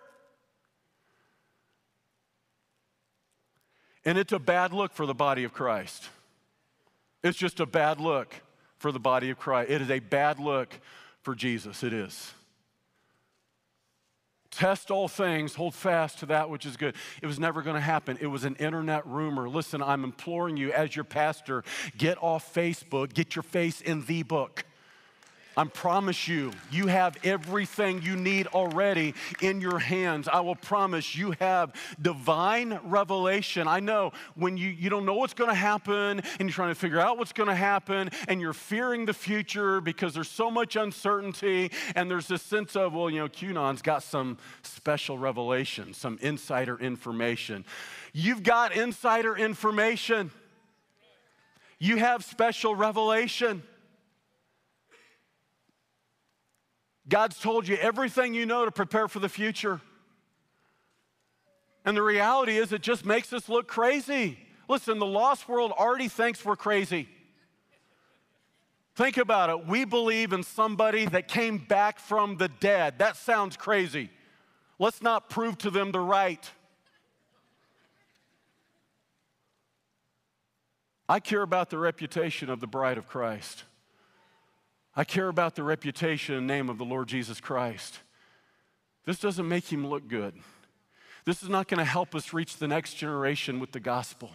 [4.05, 6.09] And it's a bad look for the body of Christ.
[7.23, 8.35] It's just a bad look
[8.79, 9.71] for the body of Christ.
[9.71, 10.75] It is a bad look
[11.23, 11.85] for Jesus.
[11.85, 12.33] It is.
[14.59, 16.97] Test all things, hold fast to that which is good.
[17.23, 18.19] It was never going to happen.
[18.21, 19.49] It was an internet rumor.
[19.49, 21.63] Listen, I'm imploring you as your pastor,
[21.97, 24.65] get off Facebook, get your face in the book.
[25.59, 30.29] I promise you, you have everything you need already in your hands.
[30.29, 33.67] I will promise you have divine revelation.
[33.67, 36.77] I know when you, you don't know what's going to happen and you're trying to
[36.77, 40.77] figure out what's going to happen and you're fearing the future because there's so much
[40.77, 46.21] uncertainty and there's this sense of, well, you know, QAnon's got some special revelation, some
[46.23, 47.65] insider information.
[48.13, 50.31] You've got insider information,
[51.81, 53.65] you have special revelation.
[57.09, 59.81] God's told you everything you know to prepare for the future.
[61.85, 64.39] And the reality is, it just makes us look crazy.
[64.69, 67.09] Listen, the lost world already thinks we're crazy.
[68.95, 69.67] Think about it.
[69.67, 72.99] We believe in somebody that came back from the dead.
[72.99, 74.11] That sounds crazy.
[74.79, 76.51] Let's not prove to them the right.
[81.09, 83.65] I care about the reputation of the bride of Christ.
[84.99, 88.01] I care about the reputation and name of the Lord Jesus Christ.
[89.05, 90.35] This doesn't make him look good.
[91.25, 94.33] This is not going to help us reach the next generation with the gospel.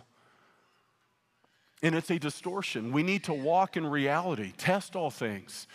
[1.82, 2.93] And it's a distortion.
[2.93, 5.67] We need to walk in reality, test all things.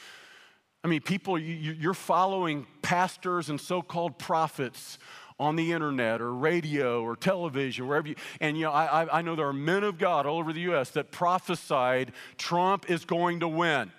[0.82, 4.98] I mean, people, you're following pastors and so called prophets
[5.38, 9.36] on the internet or radio or television, wherever you, and you know, I, I know
[9.36, 10.88] there are men of God all over the U.S.
[10.92, 13.92] that prophesied Trump is going to win.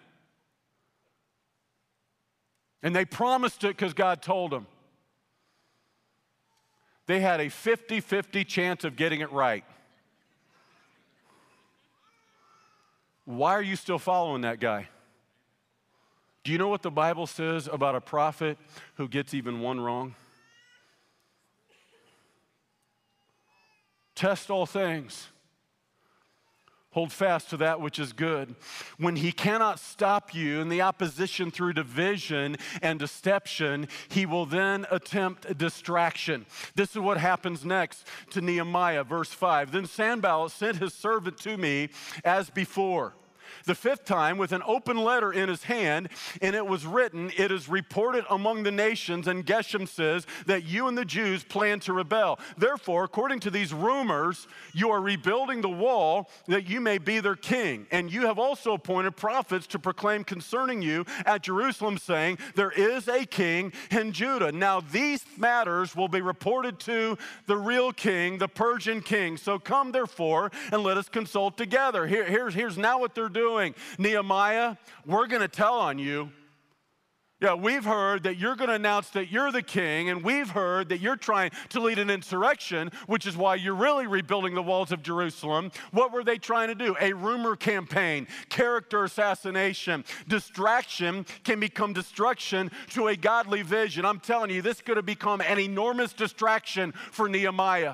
[2.82, 4.68] And they promised it because God told them.
[7.08, 9.64] They had a 50 50 chance of getting it right.
[13.26, 14.90] Why are you still following that guy?
[16.44, 18.58] Do you know what the Bible says about a prophet
[18.96, 20.16] who gets even one wrong?
[24.16, 25.28] Test all things.
[26.92, 28.56] Hold fast to that which is good.
[28.98, 34.88] When he cannot stop you in the opposition through division and deception, he will then
[34.90, 36.48] attempt distraction.
[36.74, 39.72] This is what happens next to Nehemiah, verse 5.
[39.72, 41.90] Then Sanballat sent his servant to me
[42.24, 43.14] as before
[43.66, 46.10] the fifth time with an open letter in his hand,
[46.42, 50.88] and it was written, It is reported among the nations, and Geshem says that you
[50.88, 52.40] and the Jews plan to rebel.
[52.58, 57.36] Therefore, according to these rumors, you are rebuilding the wall that you may be their
[57.36, 57.88] king.
[57.92, 63.08] And you have also appointed prophets to proclaim concerning you at Jerusalem, saying, There is
[63.08, 64.52] a king in Judah.
[64.52, 69.38] Now, these matters will be reported to the real king, the Persian king.
[69.38, 72.08] So come, therefore, and let us consult together.
[72.08, 73.76] Here, here's, here's now what they're doing doing?
[73.98, 74.76] Nehemiah,
[75.06, 76.32] we're going to tell on you.
[77.42, 80.90] Yeah, we've heard that you're going to announce that you're the king, and we've heard
[80.90, 84.92] that you're trying to lead an insurrection, which is why you're really rebuilding the walls
[84.92, 85.72] of Jerusalem.
[85.92, 86.98] What were they trying to do?
[87.00, 90.04] A rumor campaign, character assassination.
[90.28, 94.04] Distraction can become destruction to a godly vision.
[94.04, 97.94] I'm telling you, this could have become an enormous distraction for Nehemiah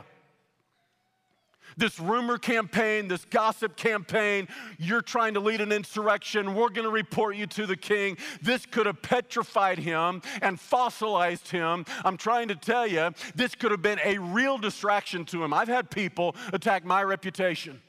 [1.77, 4.47] this rumor campaign, this gossip campaign.
[4.77, 6.55] You're trying to lead an insurrection.
[6.55, 8.17] We're going to report you to the king.
[8.41, 11.85] This could have petrified him and fossilized him.
[12.03, 15.53] I'm trying to tell you, this could have been a real distraction to him.
[15.53, 17.81] I've had people attack my reputation.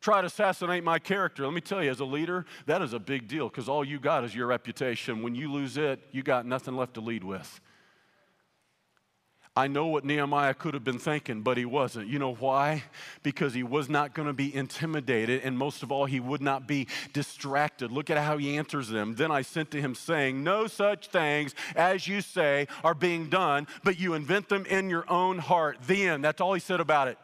[0.00, 1.44] Try to assassinate my character.
[1.44, 4.00] Let me tell you, as a leader, that is a big deal because all you
[4.00, 5.22] got is your reputation.
[5.22, 7.60] When you lose it, you got nothing left to lead with.
[9.60, 12.08] I know what Nehemiah could have been thinking, but he wasn't.
[12.08, 12.82] You know why?
[13.22, 16.66] Because he was not going to be intimidated, and most of all, he would not
[16.66, 17.92] be distracted.
[17.92, 19.16] Look at how he answers them.
[19.16, 23.66] Then I sent to him, saying, No such things as you say are being done,
[23.84, 25.76] but you invent them in your own heart.
[25.86, 26.24] The end.
[26.24, 27.18] That's all he said about it.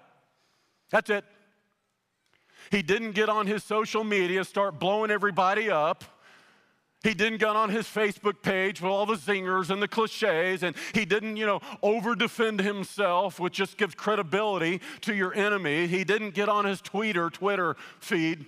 [0.91, 1.25] That's it.
[2.71, 6.05] He didn't get on his social media, start blowing everybody up.
[7.07, 10.75] He didn't get on his Facebook page with all the zingers and the cliches, and
[10.93, 15.87] he didn't, you know, over defend himself, which just gives credibility to your enemy.
[15.87, 18.45] He didn't get on his Twitter, Twitter feed.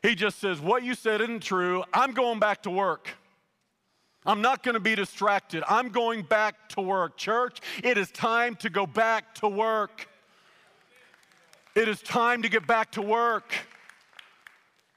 [0.00, 1.84] he just says, What you said isn't true.
[1.92, 3.10] I'm going back to work.
[4.24, 5.62] I'm not going to be distracted.
[5.68, 7.18] I'm going back to work.
[7.18, 10.08] Church, it is time to go back to work.
[11.74, 13.52] It is time to get back to work.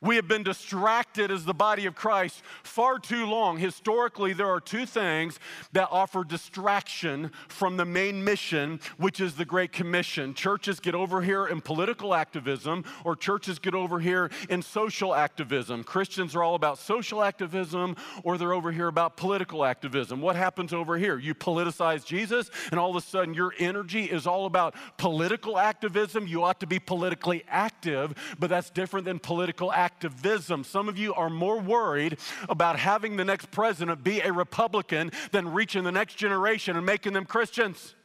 [0.02, 3.58] We have been distracted as the body of Christ far too long.
[3.58, 5.40] Historically, there are two things
[5.72, 10.34] that offer distraction from the main mission, which is the Great Commission.
[10.34, 15.84] Churches get over here in political activism, or churches get over here in social activism.
[15.84, 20.20] Christians are all about social activism, or they're over here about political activism.
[20.20, 21.18] What happens over here?
[21.18, 26.28] You politicize Jesus, and all of a sudden your energy is all about political activism.
[26.28, 30.64] You ought to be politically active, but that's different than political activism activism.
[30.64, 32.18] Some of you are more worried
[32.50, 37.14] about having the next president be a Republican than reaching the next generation and making
[37.14, 37.96] them Christians.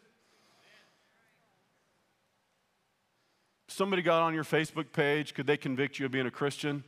[3.69, 6.85] Somebody got on your Facebook page, could they convict you of being a Christian?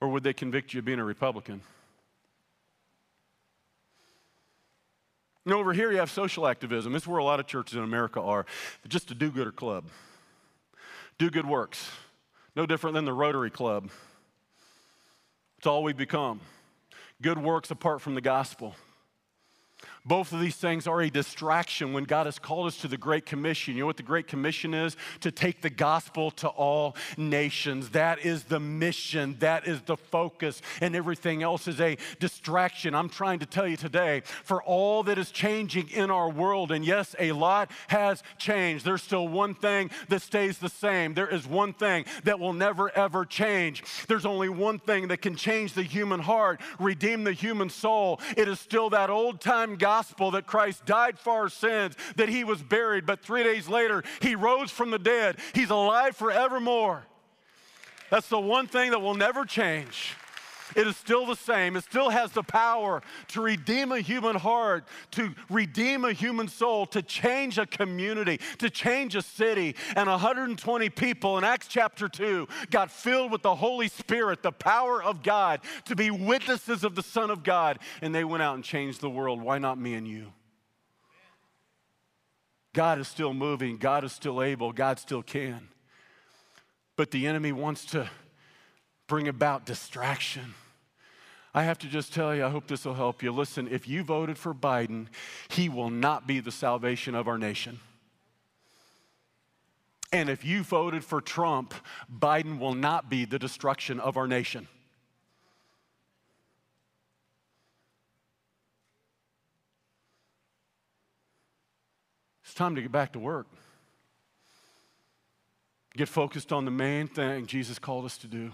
[0.00, 1.60] Or would they convict you of being a Republican?
[5.48, 6.92] And over here, you have social activism.
[6.92, 8.44] This is where a lot of churches in America are.
[8.86, 9.86] just a do gooder club.
[11.16, 11.90] Do good works.
[12.54, 13.88] No different than the Rotary Club.
[15.56, 16.42] It's all we've become.
[17.22, 18.76] Good works apart from the gospel.
[20.08, 23.26] Both of these things are a distraction when God has called us to the Great
[23.26, 23.74] Commission.
[23.74, 24.96] You know what the Great Commission is?
[25.20, 27.90] To take the gospel to all nations.
[27.90, 32.94] That is the mission, that is the focus, and everything else is a distraction.
[32.94, 36.86] I'm trying to tell you today for all that is changing in our world, and
[36.86, 38.86] yes, a lot has changed.
[38.86, 41.12] There's still one thing that stays the same.
[41.12, 43.84] There is one thing that will never ever change.
[44.06, 48.22] There's only one thing that can change the human heart, redeem the human soul.
[48.38, 52.28] It is still that old time gospel gospel that Christ died for our sins, that
[52.28, 55.38] he was buried, but three days later, he rose from the dead.
[55.54, 57.04] He's alive forevermore.
[58.08, 60.14] That's the one thing that will never change.
[60.76, 61.76] It is still the same.
[61.76, 66.86] It still has the power to redeem a human heart, to redeem a human soul,
[66.86, 69.74] to change a community, to change a city.
[69.96, 75.02] And 120 people in Acts chapter 2 got filled with the Holy Spirit, the power
[75.02, 77.78] of God, to be witnesses of the Son of God.
[78.02, 79.40] And they went out and changed the world.
[79.40, 80.32] Why not me and you?
[82.74, 85.68] God is still moving, God is still able, God still can.
[86.96, 88.10] But the enemy wants to
[89.08, 90.54] bring about distraction.
[91.54, 93.32] I have to just tell you, I hope this will help you.
[93.32, 95.06] Listen, if you voted for Biden,
[95.48, 97.80] he will not be the salvation of our nation.
[100.12, 101.74] And if you voted for Trump,
[102.12, 104.68] Biden will not be the destruction of our nation.
[112.44, 113.46] It's time to get back to work.
[115.96, 118.52] Get focused on the main thing Jesus called us to do.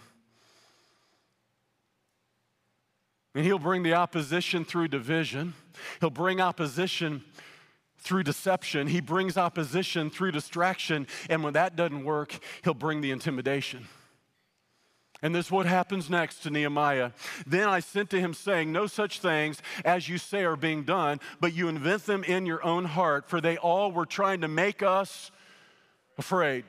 [3.35, 5.55] And he'll bring the opposition through division.
[6.01, 7.25] He'll bring opposition
[7.99, 8.87] through deception.
[8.87, 11.07] He brings opposition through distraction.
[11.29, 13.89] And when that doesn't work, he'll bring the intimidation.
[15.23, 17.13] And this is what happens next to Nehemiah.
[17.47, 21.19] Then I sent to him, saying, No such things as you say are being done,
[21.41, 24.83] but you invent them in your own heart, for they all were trying to make
[24.83, 25.31] us
[26.19, 26.65] afraid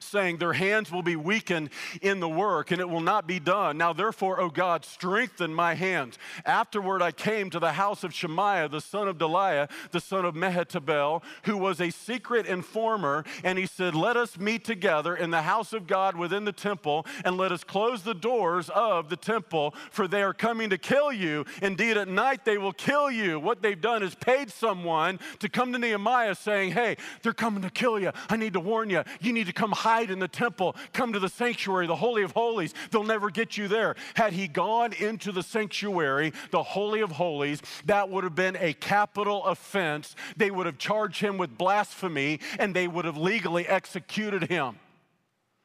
[0.00, 1.70] saying, Their hands will be weakened
[2.00, 3.78] in the work, and it will not be done.
[3.78, 6.18] Now, therefore, O God, strengthen my hands.
[6.44, 10.34] Afterward, I came to the house of Shemaiah, the son of Delaiah, the son of
[10.34, 15.42] Mehetabel, who was a secret informer, and he said, Let us meet together in the
[15.42, 19.74] house of God within the temple, and let us close the doors of the temple,
[19.90, 21.44] for they are coming to kill you.
[21.62, 23.40] Indeed, at night they will kill you.
[23.40, 27.70] What they've done is paid someone to come to Nehemiah saying, Hey, they're coming to
[27.70, 28.12] kill you.
[28.28, 29.02] I need to warn you.
[29.20, 32.32] You need to come hide in the temple, come to the sanctuary, the Holy of
[32.32, 32.74] Holies.
[32.90, 33.96] They'll never get you there.
[34.14, 38.74] Had he gone into the sanctuary, the Holy of Holies, that would have been a
[38.74, 40.14] capital offense.
[40.36, 44.78] They would have charged him with blasphemy and they would have legally executed him.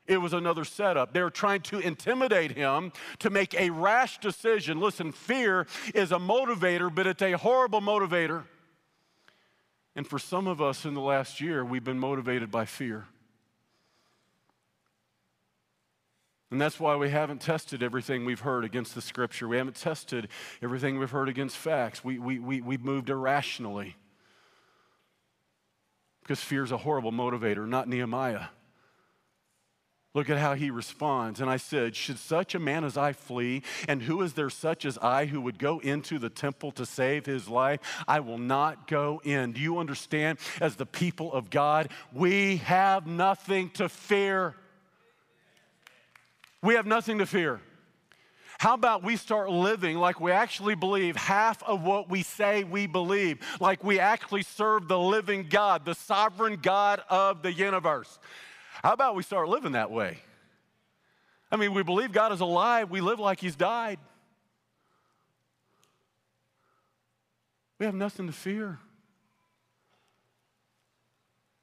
[0.05, 1.13] It was another setup.
[1.13, 4.79] They were trying to intimidate him to make a rash decision.
[4.79, 5.65] Listen, fear
[5.95, 8.43] is a motivator, but it's a horrible motivator.
[9.95, 13.05] And for some of us in the last year, we've been motivated by fear.
[16.53, 19.47] And that's why we haven't tested everything we've heard against the scripture.
[19.47, 20.27] We haven't tested
[20.61, 22.03] everything we've heard against facts.
[22.03, 23.95] We, we, we, we've moved irrationally.
[26.21, 28.49] Because fear is a horrible motivator, not Nehemiah.
[30.13, 31.41] Look at how he responds.
[31.41, 33.63] And I said, Should such a man as I flee?
[33.87, 37.25] And who is there such as I who would go into the temple to save
[37.25, 37.79] his life?
[38.07, 39.53] I will not go in.
[39.53, 40.37] Do you understand?
[40.61, 44.53] As the people of God, we have nothing to fear.
[46.63, 47.59] We have nothing to fear.
[48.57, 52.87] How about we start living like we actually believe half of what we say we
[52.87, 58.17] believe, like we actually serve the living God, the sovereign God of the universe?
[58.81, 60.19] How about we start living that way?
[61.51, 63.99] I mean, we believe God is alive, we live like He's died.
[67.79, 68.79] We have nothing to fear.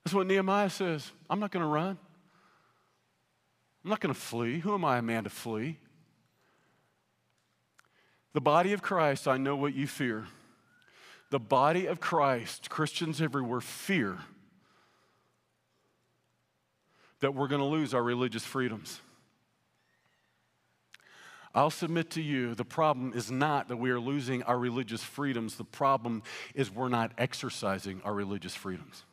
[0.05, 1.11] That's what Nehemiah says.
[1.31, 1.97] I'm not going to run.
[3.85, 4.59] I'm not going to flee.
[4.59, 5.79] Who am I, a man to flee?
[8.33, 10.27] The body of Christ, I know what you fear.
[11.31, 14.19] The body of Christ, Christians everywhere fear
[17.21, 19.01] that we're going to lose our religious freedoms.
[21.55, 25.57] I'll submit to you the problem is not that we are losing our religious freedoms,
[25.57, 26.23] the problem
[26.55, 29.05] is we're not exercising our religious freedoms.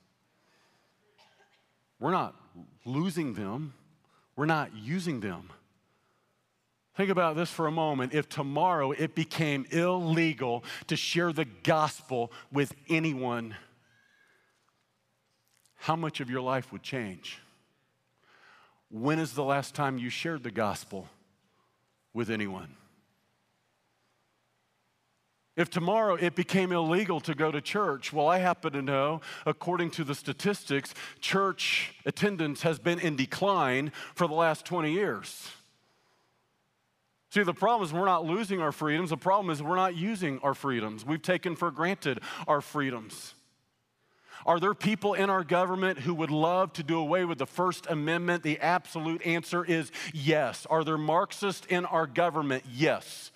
[1.99, 2.35] We're not
[2.85, 3.73] losing them,
[4.37, 5.49] we're not using them.
[6.95, 8.13] Think about this for a moment.
[8.13, 13.55] If tomorrow it became illegal to share the gospel with anyone,
[15.75, 17.39] how much of your life would change?
[18.89, 21.09] When is the last time you shared the gospel
[22.13, 22.75] with anyone?
[25.57, 29.89] If tomorrow it became illegal to go to church, well, I happen to know, according
[29.91, 35.49] to the statistics, church attendance has been in decline for the last 20 years.
[37.31, 39.09] See, the problem is we're not losing our freedoms.
[39.09, 41.03] The problem is we're not using our freedoms.
[41.03, 43.33] We've taken for granted our freedoms.
[44.45, 47.87] Are there people in our government who would love to do away with the First
[47.89, 48.43] Amendment?
[48.43, 50.67] The absolute answer is yes.
[50.69, 52.63] Are there Marxists in our government?
[52.71, 53.31] Yes.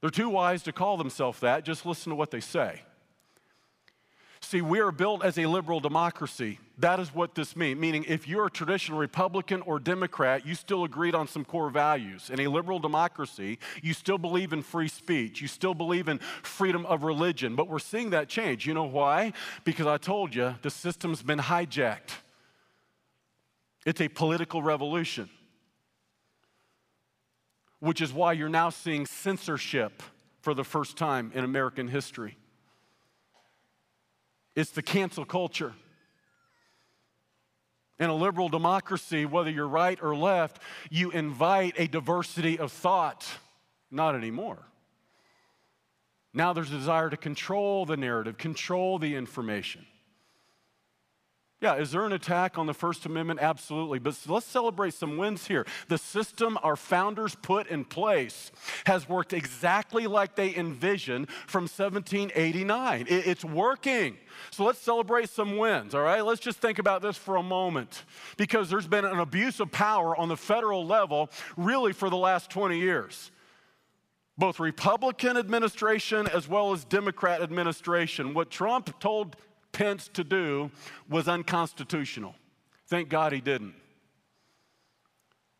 [0.00, 1.64] They're too wise to call themselves that.
[1.64, 2.82] Just listen to what they say.
[4.42, 6.58] See, we are built as a liberal democracy.
[6.78, 7.78] That is what this means.
[7.78, 12.30] Meaning, if you're a traditional Republican or Democrat, you still agreed on some core values.
[12.30, 15.42] In a liberal democracy, you still believe in free speech.
[15.42, 17.54] You still believe in freedom of religion.
[17.54, 18.66] But we're seeing that change.
[18.66, 19.34] You know why?
[19.64, 22.16] Because I told you the system's been hijacked.
[23.84, 25.28] It's a political revolution
[27.80, 30.02] which is why you're now seeing censorship
[30.40, 32.36] for the first time in American history.
[34.54, 35.74] It's the cancel culture.
[37.98, 43.26] In a liberal democracy, whether you're right or left, you invite a diversity of thought.
[43.90, 44.58] Not anymore.
[46.32, 49.84] Now there's a desire to control the narrative, control the information.
[51.60, 53.40] Yeah, is there an attack on the First Amendment?
[53.42, 53.98] Absolutely.
[53.98, 55.66] But let's celebrate some wins here.
[55.88, 58.50] The system our founders put in place
[58.86, 63.06] has worked exactly like they envisioned from 1789.
[63.08, 64.16] It's working.
[64.50, 66.24] So let's celebrate some wins, all right?
[66.24, 68.04] Let's just think about this for a moment
[68.38, 72.48] because there's been an abuse of power on the federal level really for the last
[72.50, 73.30] 20 years
[74.38, 78.32] both Republican administration as well as Democrat administration.
[78.32, 79.36] What Trump told
[79.72, 80.70] Pence to do
[81.08, 82.34] was unconstitutional.
[82.86, 83.74] Thank God he didn't.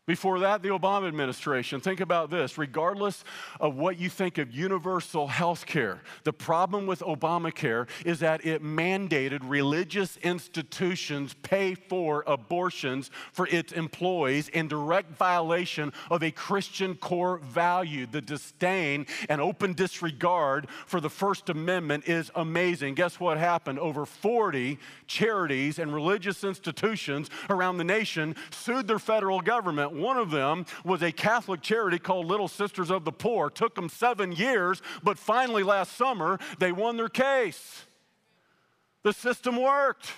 [0.07, 1.79] Before that, the Obama administration.
[1.79, 3.23] Think about this regardless
[3.59, 8.63] of what you think of universal health care, the problem with Obamacare is that it
[8.63, 16.95] mandated religious institutions pay for abortions for its employees in direct violation of a Christian
[16.95, 18.07] core value.
[18.07, 22.95] The disdain and open disregard for the First Amendment is amazing.
[22.95, 23.77] Guess what happened?
[23.77, 30.31] Over 40 charities and religious institutions around the nation sued their federal government one of
[30.31, 33.49] them was a Catholic charity called Little Sisters of the Poor.
[33.49, 37.85] Took them seven years, but finally last summer they won their case.
[39.03, 40.11] The system worked.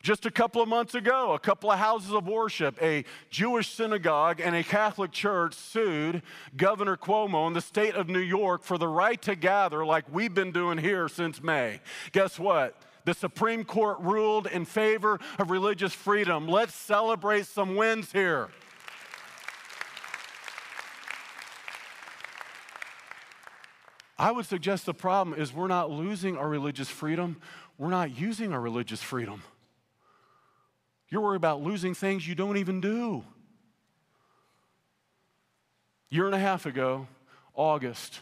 [0.00, 4.40] Just a couple of months ago, a couple of houses of worship, a Jewish synagogue
[4.40, 6.22] and a Catholic church sued
[6.56, 10.32] Governor Cuomo in the state of New York for the right to gather like we've
[10.32, 11.80] been doing here since May.
[12.12, 12.80] Guess what?
[13.08, 16.46] The Supreme Court ruled in favor of religious freedom.
[16.46, 18.50] Let's celebrate some wins here.
[24.18, 27.40] I would suggest the problem is we're not losing our religious freedom,
[27.78, 29.42] we're not using our religious freedom.
[31.08, 33.24] You're worried about losing things you don't even do.
[36.10, 37.06] Year and a half ago,
[37.54, 38.20] August,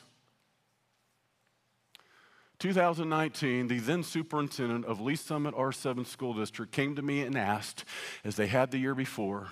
[2.66, 7.84] 2019, the then superintendent of Lee's Summit R7 School District came to me and asked,
[8.24, 9.50] as they had the year before,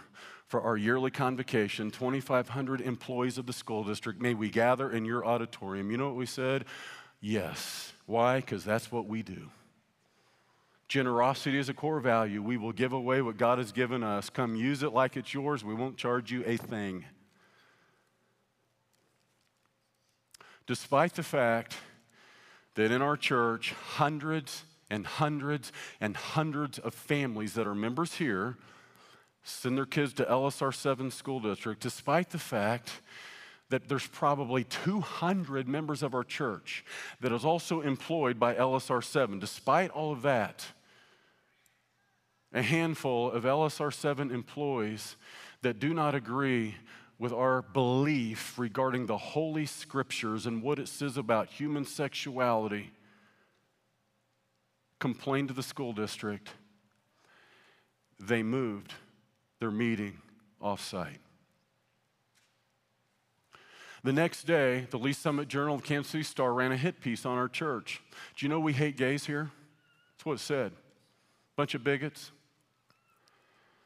[0.48, 5.24] for our yearly convocation, 2,500 employees of the school district, may we gather in your
[5.24, 5.92] auditorium?
[5.92, 6.64] You know what we said?
[7.20, 7.92] Yes.
[8.06, 8.40] Why?
[8.40, 9.48] Because that's what we do.
[10.88, 12.42] Generosity is a core value.
[12.42, 14.28] We will give away what God has given us.
[14.28, 15.64] Come use it like it's yours.
[15.64, 17.04] We won't charge you a thing.
[20.66, 21.76] Despite the fact
[22.74, 28.56] that in our church, hundreds and hundreds and hundreds of families that are members here
[29.42, 33.00] send their kids to LSR 7 school district, despite the fact
[33.70, 36.84] that there's probably 200 members of our church
[37.20, 39.38] that is also employed by LSR 7.
[39.38, 40.66] Despite all of that,
[42.52, 45.16] a handful of LSR 7 employees
[45.62, 46.76] that do not agree
[47.18, 52.90] with our belief regarding the Holy Scriptures and what it says about human sexuality
[54.98, 56.50] complained to the school district.
[58.18, 58.94] They moved
[59.60, 60.18] their meeting
[60.62, 61.18] offsite.
[64.02, 67.24] The next day, the Lee's Summit Journal of Kansas City Star ran a hit piece
[67.24, 68.02] on our church.
[68.36, 69.50] Do you know we hate gays here?
[70.12, 70.72] That's what it said.
[71.56, 72.30] Bunch of bigots.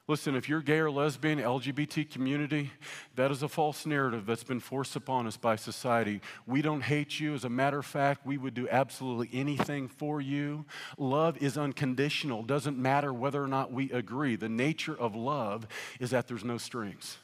[0.09, 2.73] Listen, if you're gay or lesbian, LGBT community,
[3.15, 6.23] that is a false narrative that's been forced upon us by society.
[6.47, 7.35] We don't hate you.
[7.35, 10.65] As a matter of fact, we would do absolutely anything for you.
[10.97, 14.35] Love is unconditional, doesn't matter whether or not we agree.
[14.35, 15.69] The nature of love
[16.01, 17.19] is that there's no strings.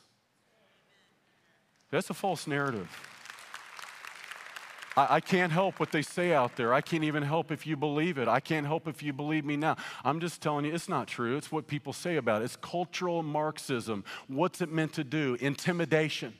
[1.90, 2.90] That's a false narrative.
[4.96, 6.72] I, I, can't help what they say out there.
[6.72, 8.28] I can't even help if you believe it.
[8.28, 9.76] I can't help if you believe me now.
[10.04, 11.36] I'm just telling you, it's not true.
[11.36, 12.46] It's what people say about it.
[12.46, 14.04] It's cultural Marxism.
[14.28, 15.36] What's it meant to do?
[15.40, 16.34] Intimidation.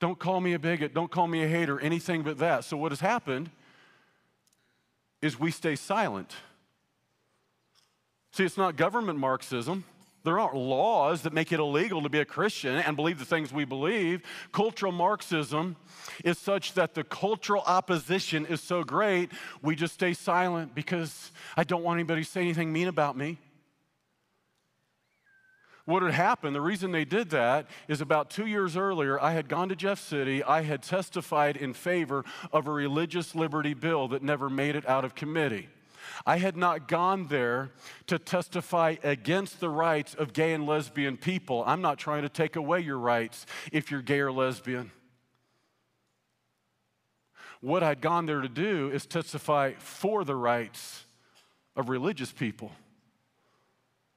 [0.00, 0.94] Don't call me a bigot.
[0.94, 2.64] Don't call me a hater, anything but that.
[2.64, 3.50] So, what has happened
[5.20, 6.36] is we stay silent.
[8.32, 9.84] See, it's not government Marxism.
[10.24, 13.52] There aren't laws that make it illegal to be a Christian and believe the things
[13.52, 14.22] we believe.
[14.52, 15.76] Cultural Marxism
[16.24, 19.30] is such that the cultural opposition is so great,
[19.62, 23.38] we just stay silent because I don't want anybody to say anything mean about me.
[25.84, 29.48] What had happened, the reason they did that is about two years earlier, I had
[29.48, 30.44] gone to Jeff City.
[30.44, 35.06] I had testified in favor of a religious liberty bill that never made it out
[35.06, 35.70] of committee.
[36.26, 37.70] I had not gone there
[38.06, 41.62] to testify against the rights of gay and lesbian people.
[41.66, 44.90] I'm not trying to take away your rights if you're gay or lesbian.
[47.60, 51.04] What I'd gone there to do is testify for the rights
[51.74, 52.72] of religious people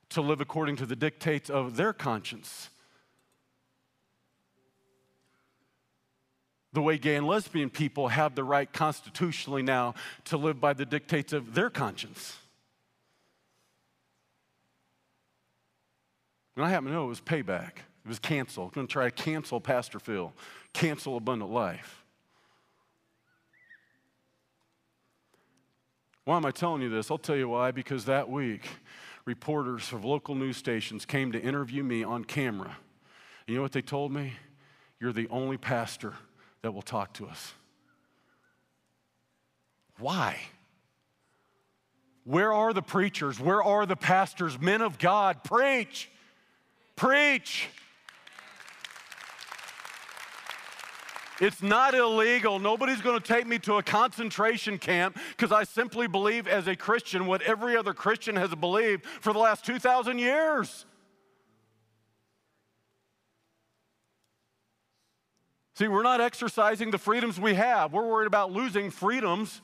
[0.09, 2.69] to live according to the dictates of their conscience.
[6.73, 9.93] The way gay and lesbian people have the right constitutionally now
[10.25, 12.37] to live by the dictates of their conscience.
[16.55, 17.77] And I happen to know it was payback.
[18.03, 18.65] It was cancel.
[18.65, 20.33] I'm going to try to cancel Pastor Phil,
[20.73, 22.03] cancel Abundant Life.
[26.25, 27.09] Why am I telling you this?
[27.09, 27.71] I'll tell you why.
[27.71, 28.67] Because that week,
[29.25, 32.77] reporters of local news stations came to interview me on camera.
[33.47, 34.33] You know what they told me?
[34.99, 36.13] You're the only pastor
[36.61, 37.53] that will talk to us.
[39.97, 40.39] Why?
[42.23, 43.39] Where are the preachers?
[43.39, 44.59] Where are the pastors?
[44.59, 46.09] Men of God, preach!
[46.95, 47.67] Preach!
[51.39, 52.59] It's not illegal.
[52.59, 56.75] Nobody's going to take me to a concentration camp because I simply believe as a
[56.75, 60.85] Christian what every other Christian has believed for the last 2,000 years.
[65.73, 67.93] See, we're not exercising the freedoms we have.
[67.93, 69.61] We're worried about losing freedoms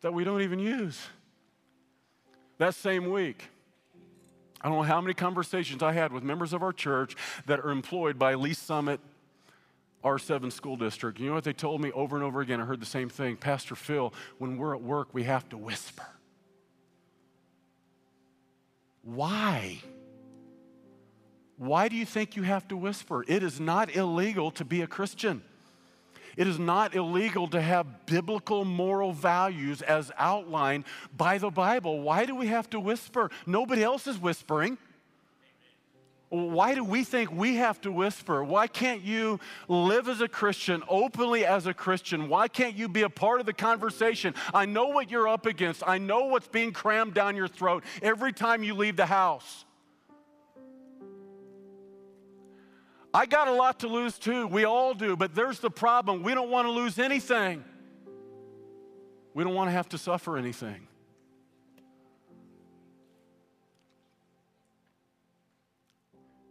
[0.00, 1.00] that we don't even use.
[2.58, 3.44] That same week,
[4.60, 7.14] I don't know how many conversations I had with members of our church
[7.46, 9.00] that are employed by Lee's Summit
[10.02, 11.18] R7 school district.
[11.18, 12.60] You know what they told me over and over again?
[12.60, 13.36] I heard the same thing.
[13.36, 16.06] Pastor Phil, when we're at work, we have to whisper.
[19.02, 19.80] Why?
[21.58, 23.24] Why do you think you have to whisper?
[23.26, 25.42] It is not illegal to be a Christian.
[26.36, 30.84] It is not illegal to have biblical moral values as outlined
[31.16, 32.02] by the Bible.
[32.02, 33.30] Why do we have to whisper?
[33.46, 34.76] Nobody else is whispering.
[36.28, 38.42] Why do we think we have to whisper?
[38.42, 39.38] Why can't you
[39.68, 42.28] live as a Christian, openly as a Christian?
[42.28, 44.34] Why can't you be a part of the conversation?
[44.52, 45.84] I know what you're up against.
[45.86, 49.65] I know what's being crammed down your throat every time you leave the house.
[53.16, 54.46] I got a lot to lose too.
[54.46, 56.22] We all do, but there's the problem.
[56.22, 57.64] We don't want to lose anything.
[59.32, 60.86] We don't want to have to suffer anything.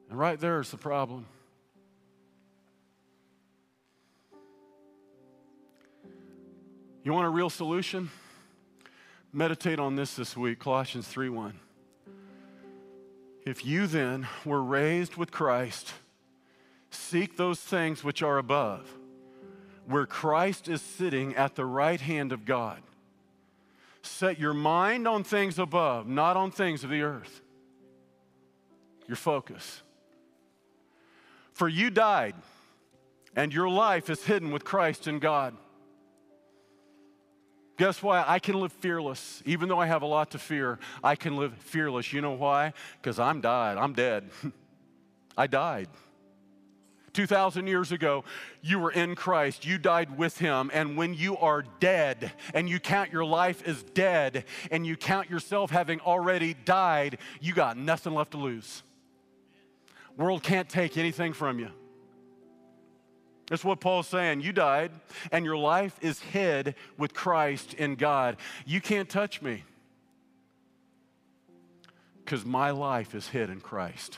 [0.09, 1.27] And right there is the problem.
[7.03, 8.09] You want a real solution?
[9.31, 11.59] Meditate on this this week, Colossians 3:1.
[13.45, 15.93] If you then were raised with Christ,
[16.95, 18.89] seek those things which are above,
[19.85, 22.81] where Christ is sitting at the right hand of God.
[24.01, 27.41] Set your mind on things above, not on things of the earth.
[29.07, 29.81] Your focus.
[31.53, 32.35] For you died,
[33.35, 35.55] and your life is hidden with Christ in God.
[37.77, 38.23] Guess why?
[38.25, 39.43] I can live fearless.
[39.45, 42.13] Even though I have a lot to fear, I can live fearless.
[42.13, 42.73] You know why?
[43.01, 43.77] Because I'm died.
[43.77, 44.29] I'm dead.
[45.37, 45.89] I died.
[47.15, 48.23] 2,000 years ago,
[48.61, 49.65] you were in Christ.
[49.65, 50.69] You died with Him.
[50.73, 55.29] And when you are dead and you count your life as dead and you count
[55.29, 58.83] yourself having already died, you got nothing left to lose.
[60.17, 61.69] World can't take anything from you.
[63.47, 64.41] That's what Paul's saying.
[64.41, 64.91] You died,
[65.31, 68.37] and your life is hid with Christ in God.
[68.65, 69.63] You can't touch me
[72.23, 74.17] because my life is hid in Christ.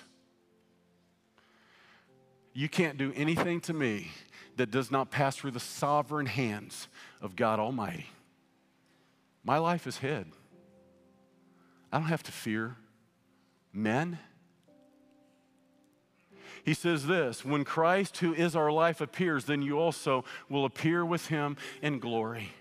[2.58, 4.10] You can't do anything to me
[4.55, 6.88] that does not pass through the sovereign hands
[7.22, 8.08] of God Almighty.
[9.43, 10.26] My life is hid.
[11.91, 12.76] I don't have to fear
[13.72, 14.18] men.
[16.66, 21.05] He says this When Christ, who is our life, appears, then you also will appear
[21.05, 22.53] with him in glory.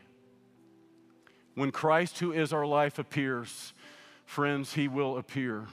[1.54, 3.72] When Christ, who is our life, appears,
[4.26, 5.68] friends, he will appear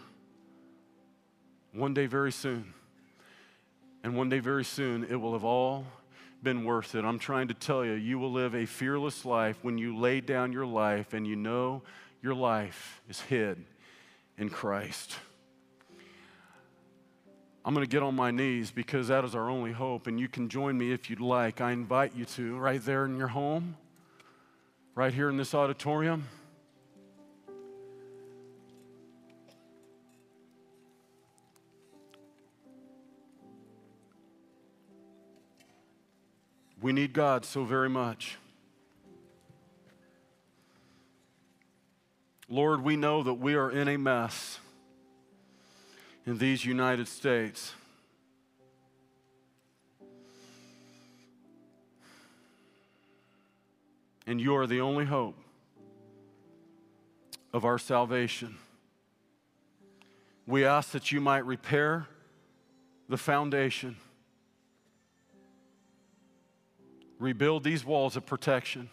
[1.74, 2.74] one day very soon.
[4.04, 5.86] And one day very soon, it will have all
[6.44, 7.06] been worth it.
[7.06, 10.52] I'm trying to tell you, you will live a fearless life when you lay down
[10.52, 11.82] your life and you know
[12.22, 13.64] your life is hid
[14.38, 15.16] in Christ.
[17.66, 20.08] I'm going to get on my knees because that is our only hope.
[20.08, 21.62] And you can join me if you'd like.
[21.62, 23.78] I invite you to, right there in your home,
[24.96, 26.26] right here in this auditorium.
[36.84, 38.38] We need God so very much.
[42.50, 44.60] Lord, we know that we are in a mess
[46.26, 47.74] in these United States.
[54.28, 55.38] And you are the only hope
[57.54, 58.58] of our salvation.
[60.46, 62.08] We ask that you might repair
[63.08, 63.96] the foundation,
[67.24, 68.90] rebuild these walls of protection.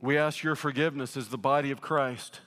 [0.00, 2.40] We ask your forgiveness as the body of Christ.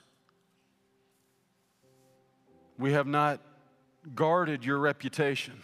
[2.78, 3.40] We have not
[4.14, 5.62] guarded your reputation.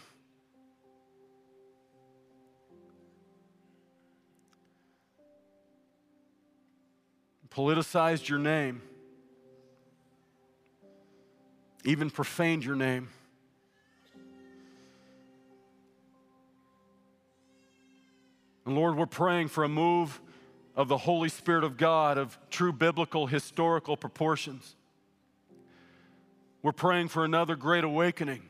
[7.51, 8.81] Politicized your name,
[11.85, 13.09] even profaned your name.
[18.65, 20.21] And Lord, we're praying for a move
[20.75, 24.75] of the Holy Spirit of God of true biblical historical proportions.
[26.61, 28.41] We're praying for another great awakening.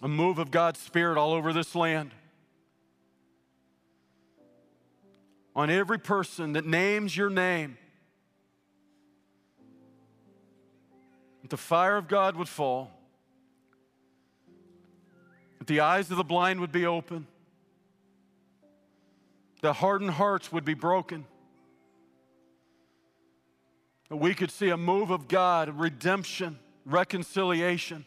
[0.00, 2.12] A move of God's Spirit all over this land.
[5.56, 7.76] On every person that names your name,
[11.42, 12.90] that the fire of God would fall,
[15.64, 17.26] that the eyes of the blind would be open,
[19.62, 21.24] the hardened hearts would be broken
[24.10, 28.04] that we could see a move of God, redemption, reconciliation,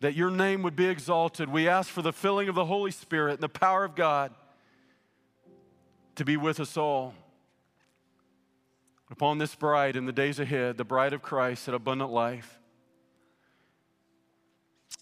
[0.00, 1.50] that your name would be exalted.
[1.50, 4.32] We ask for the filling of the Holy Spirit and the power of God
[6.14, 7.12] to be with us all.
[9.10, 12.57] Upon this bride in the days ahead, the bride of Christ at abundant life.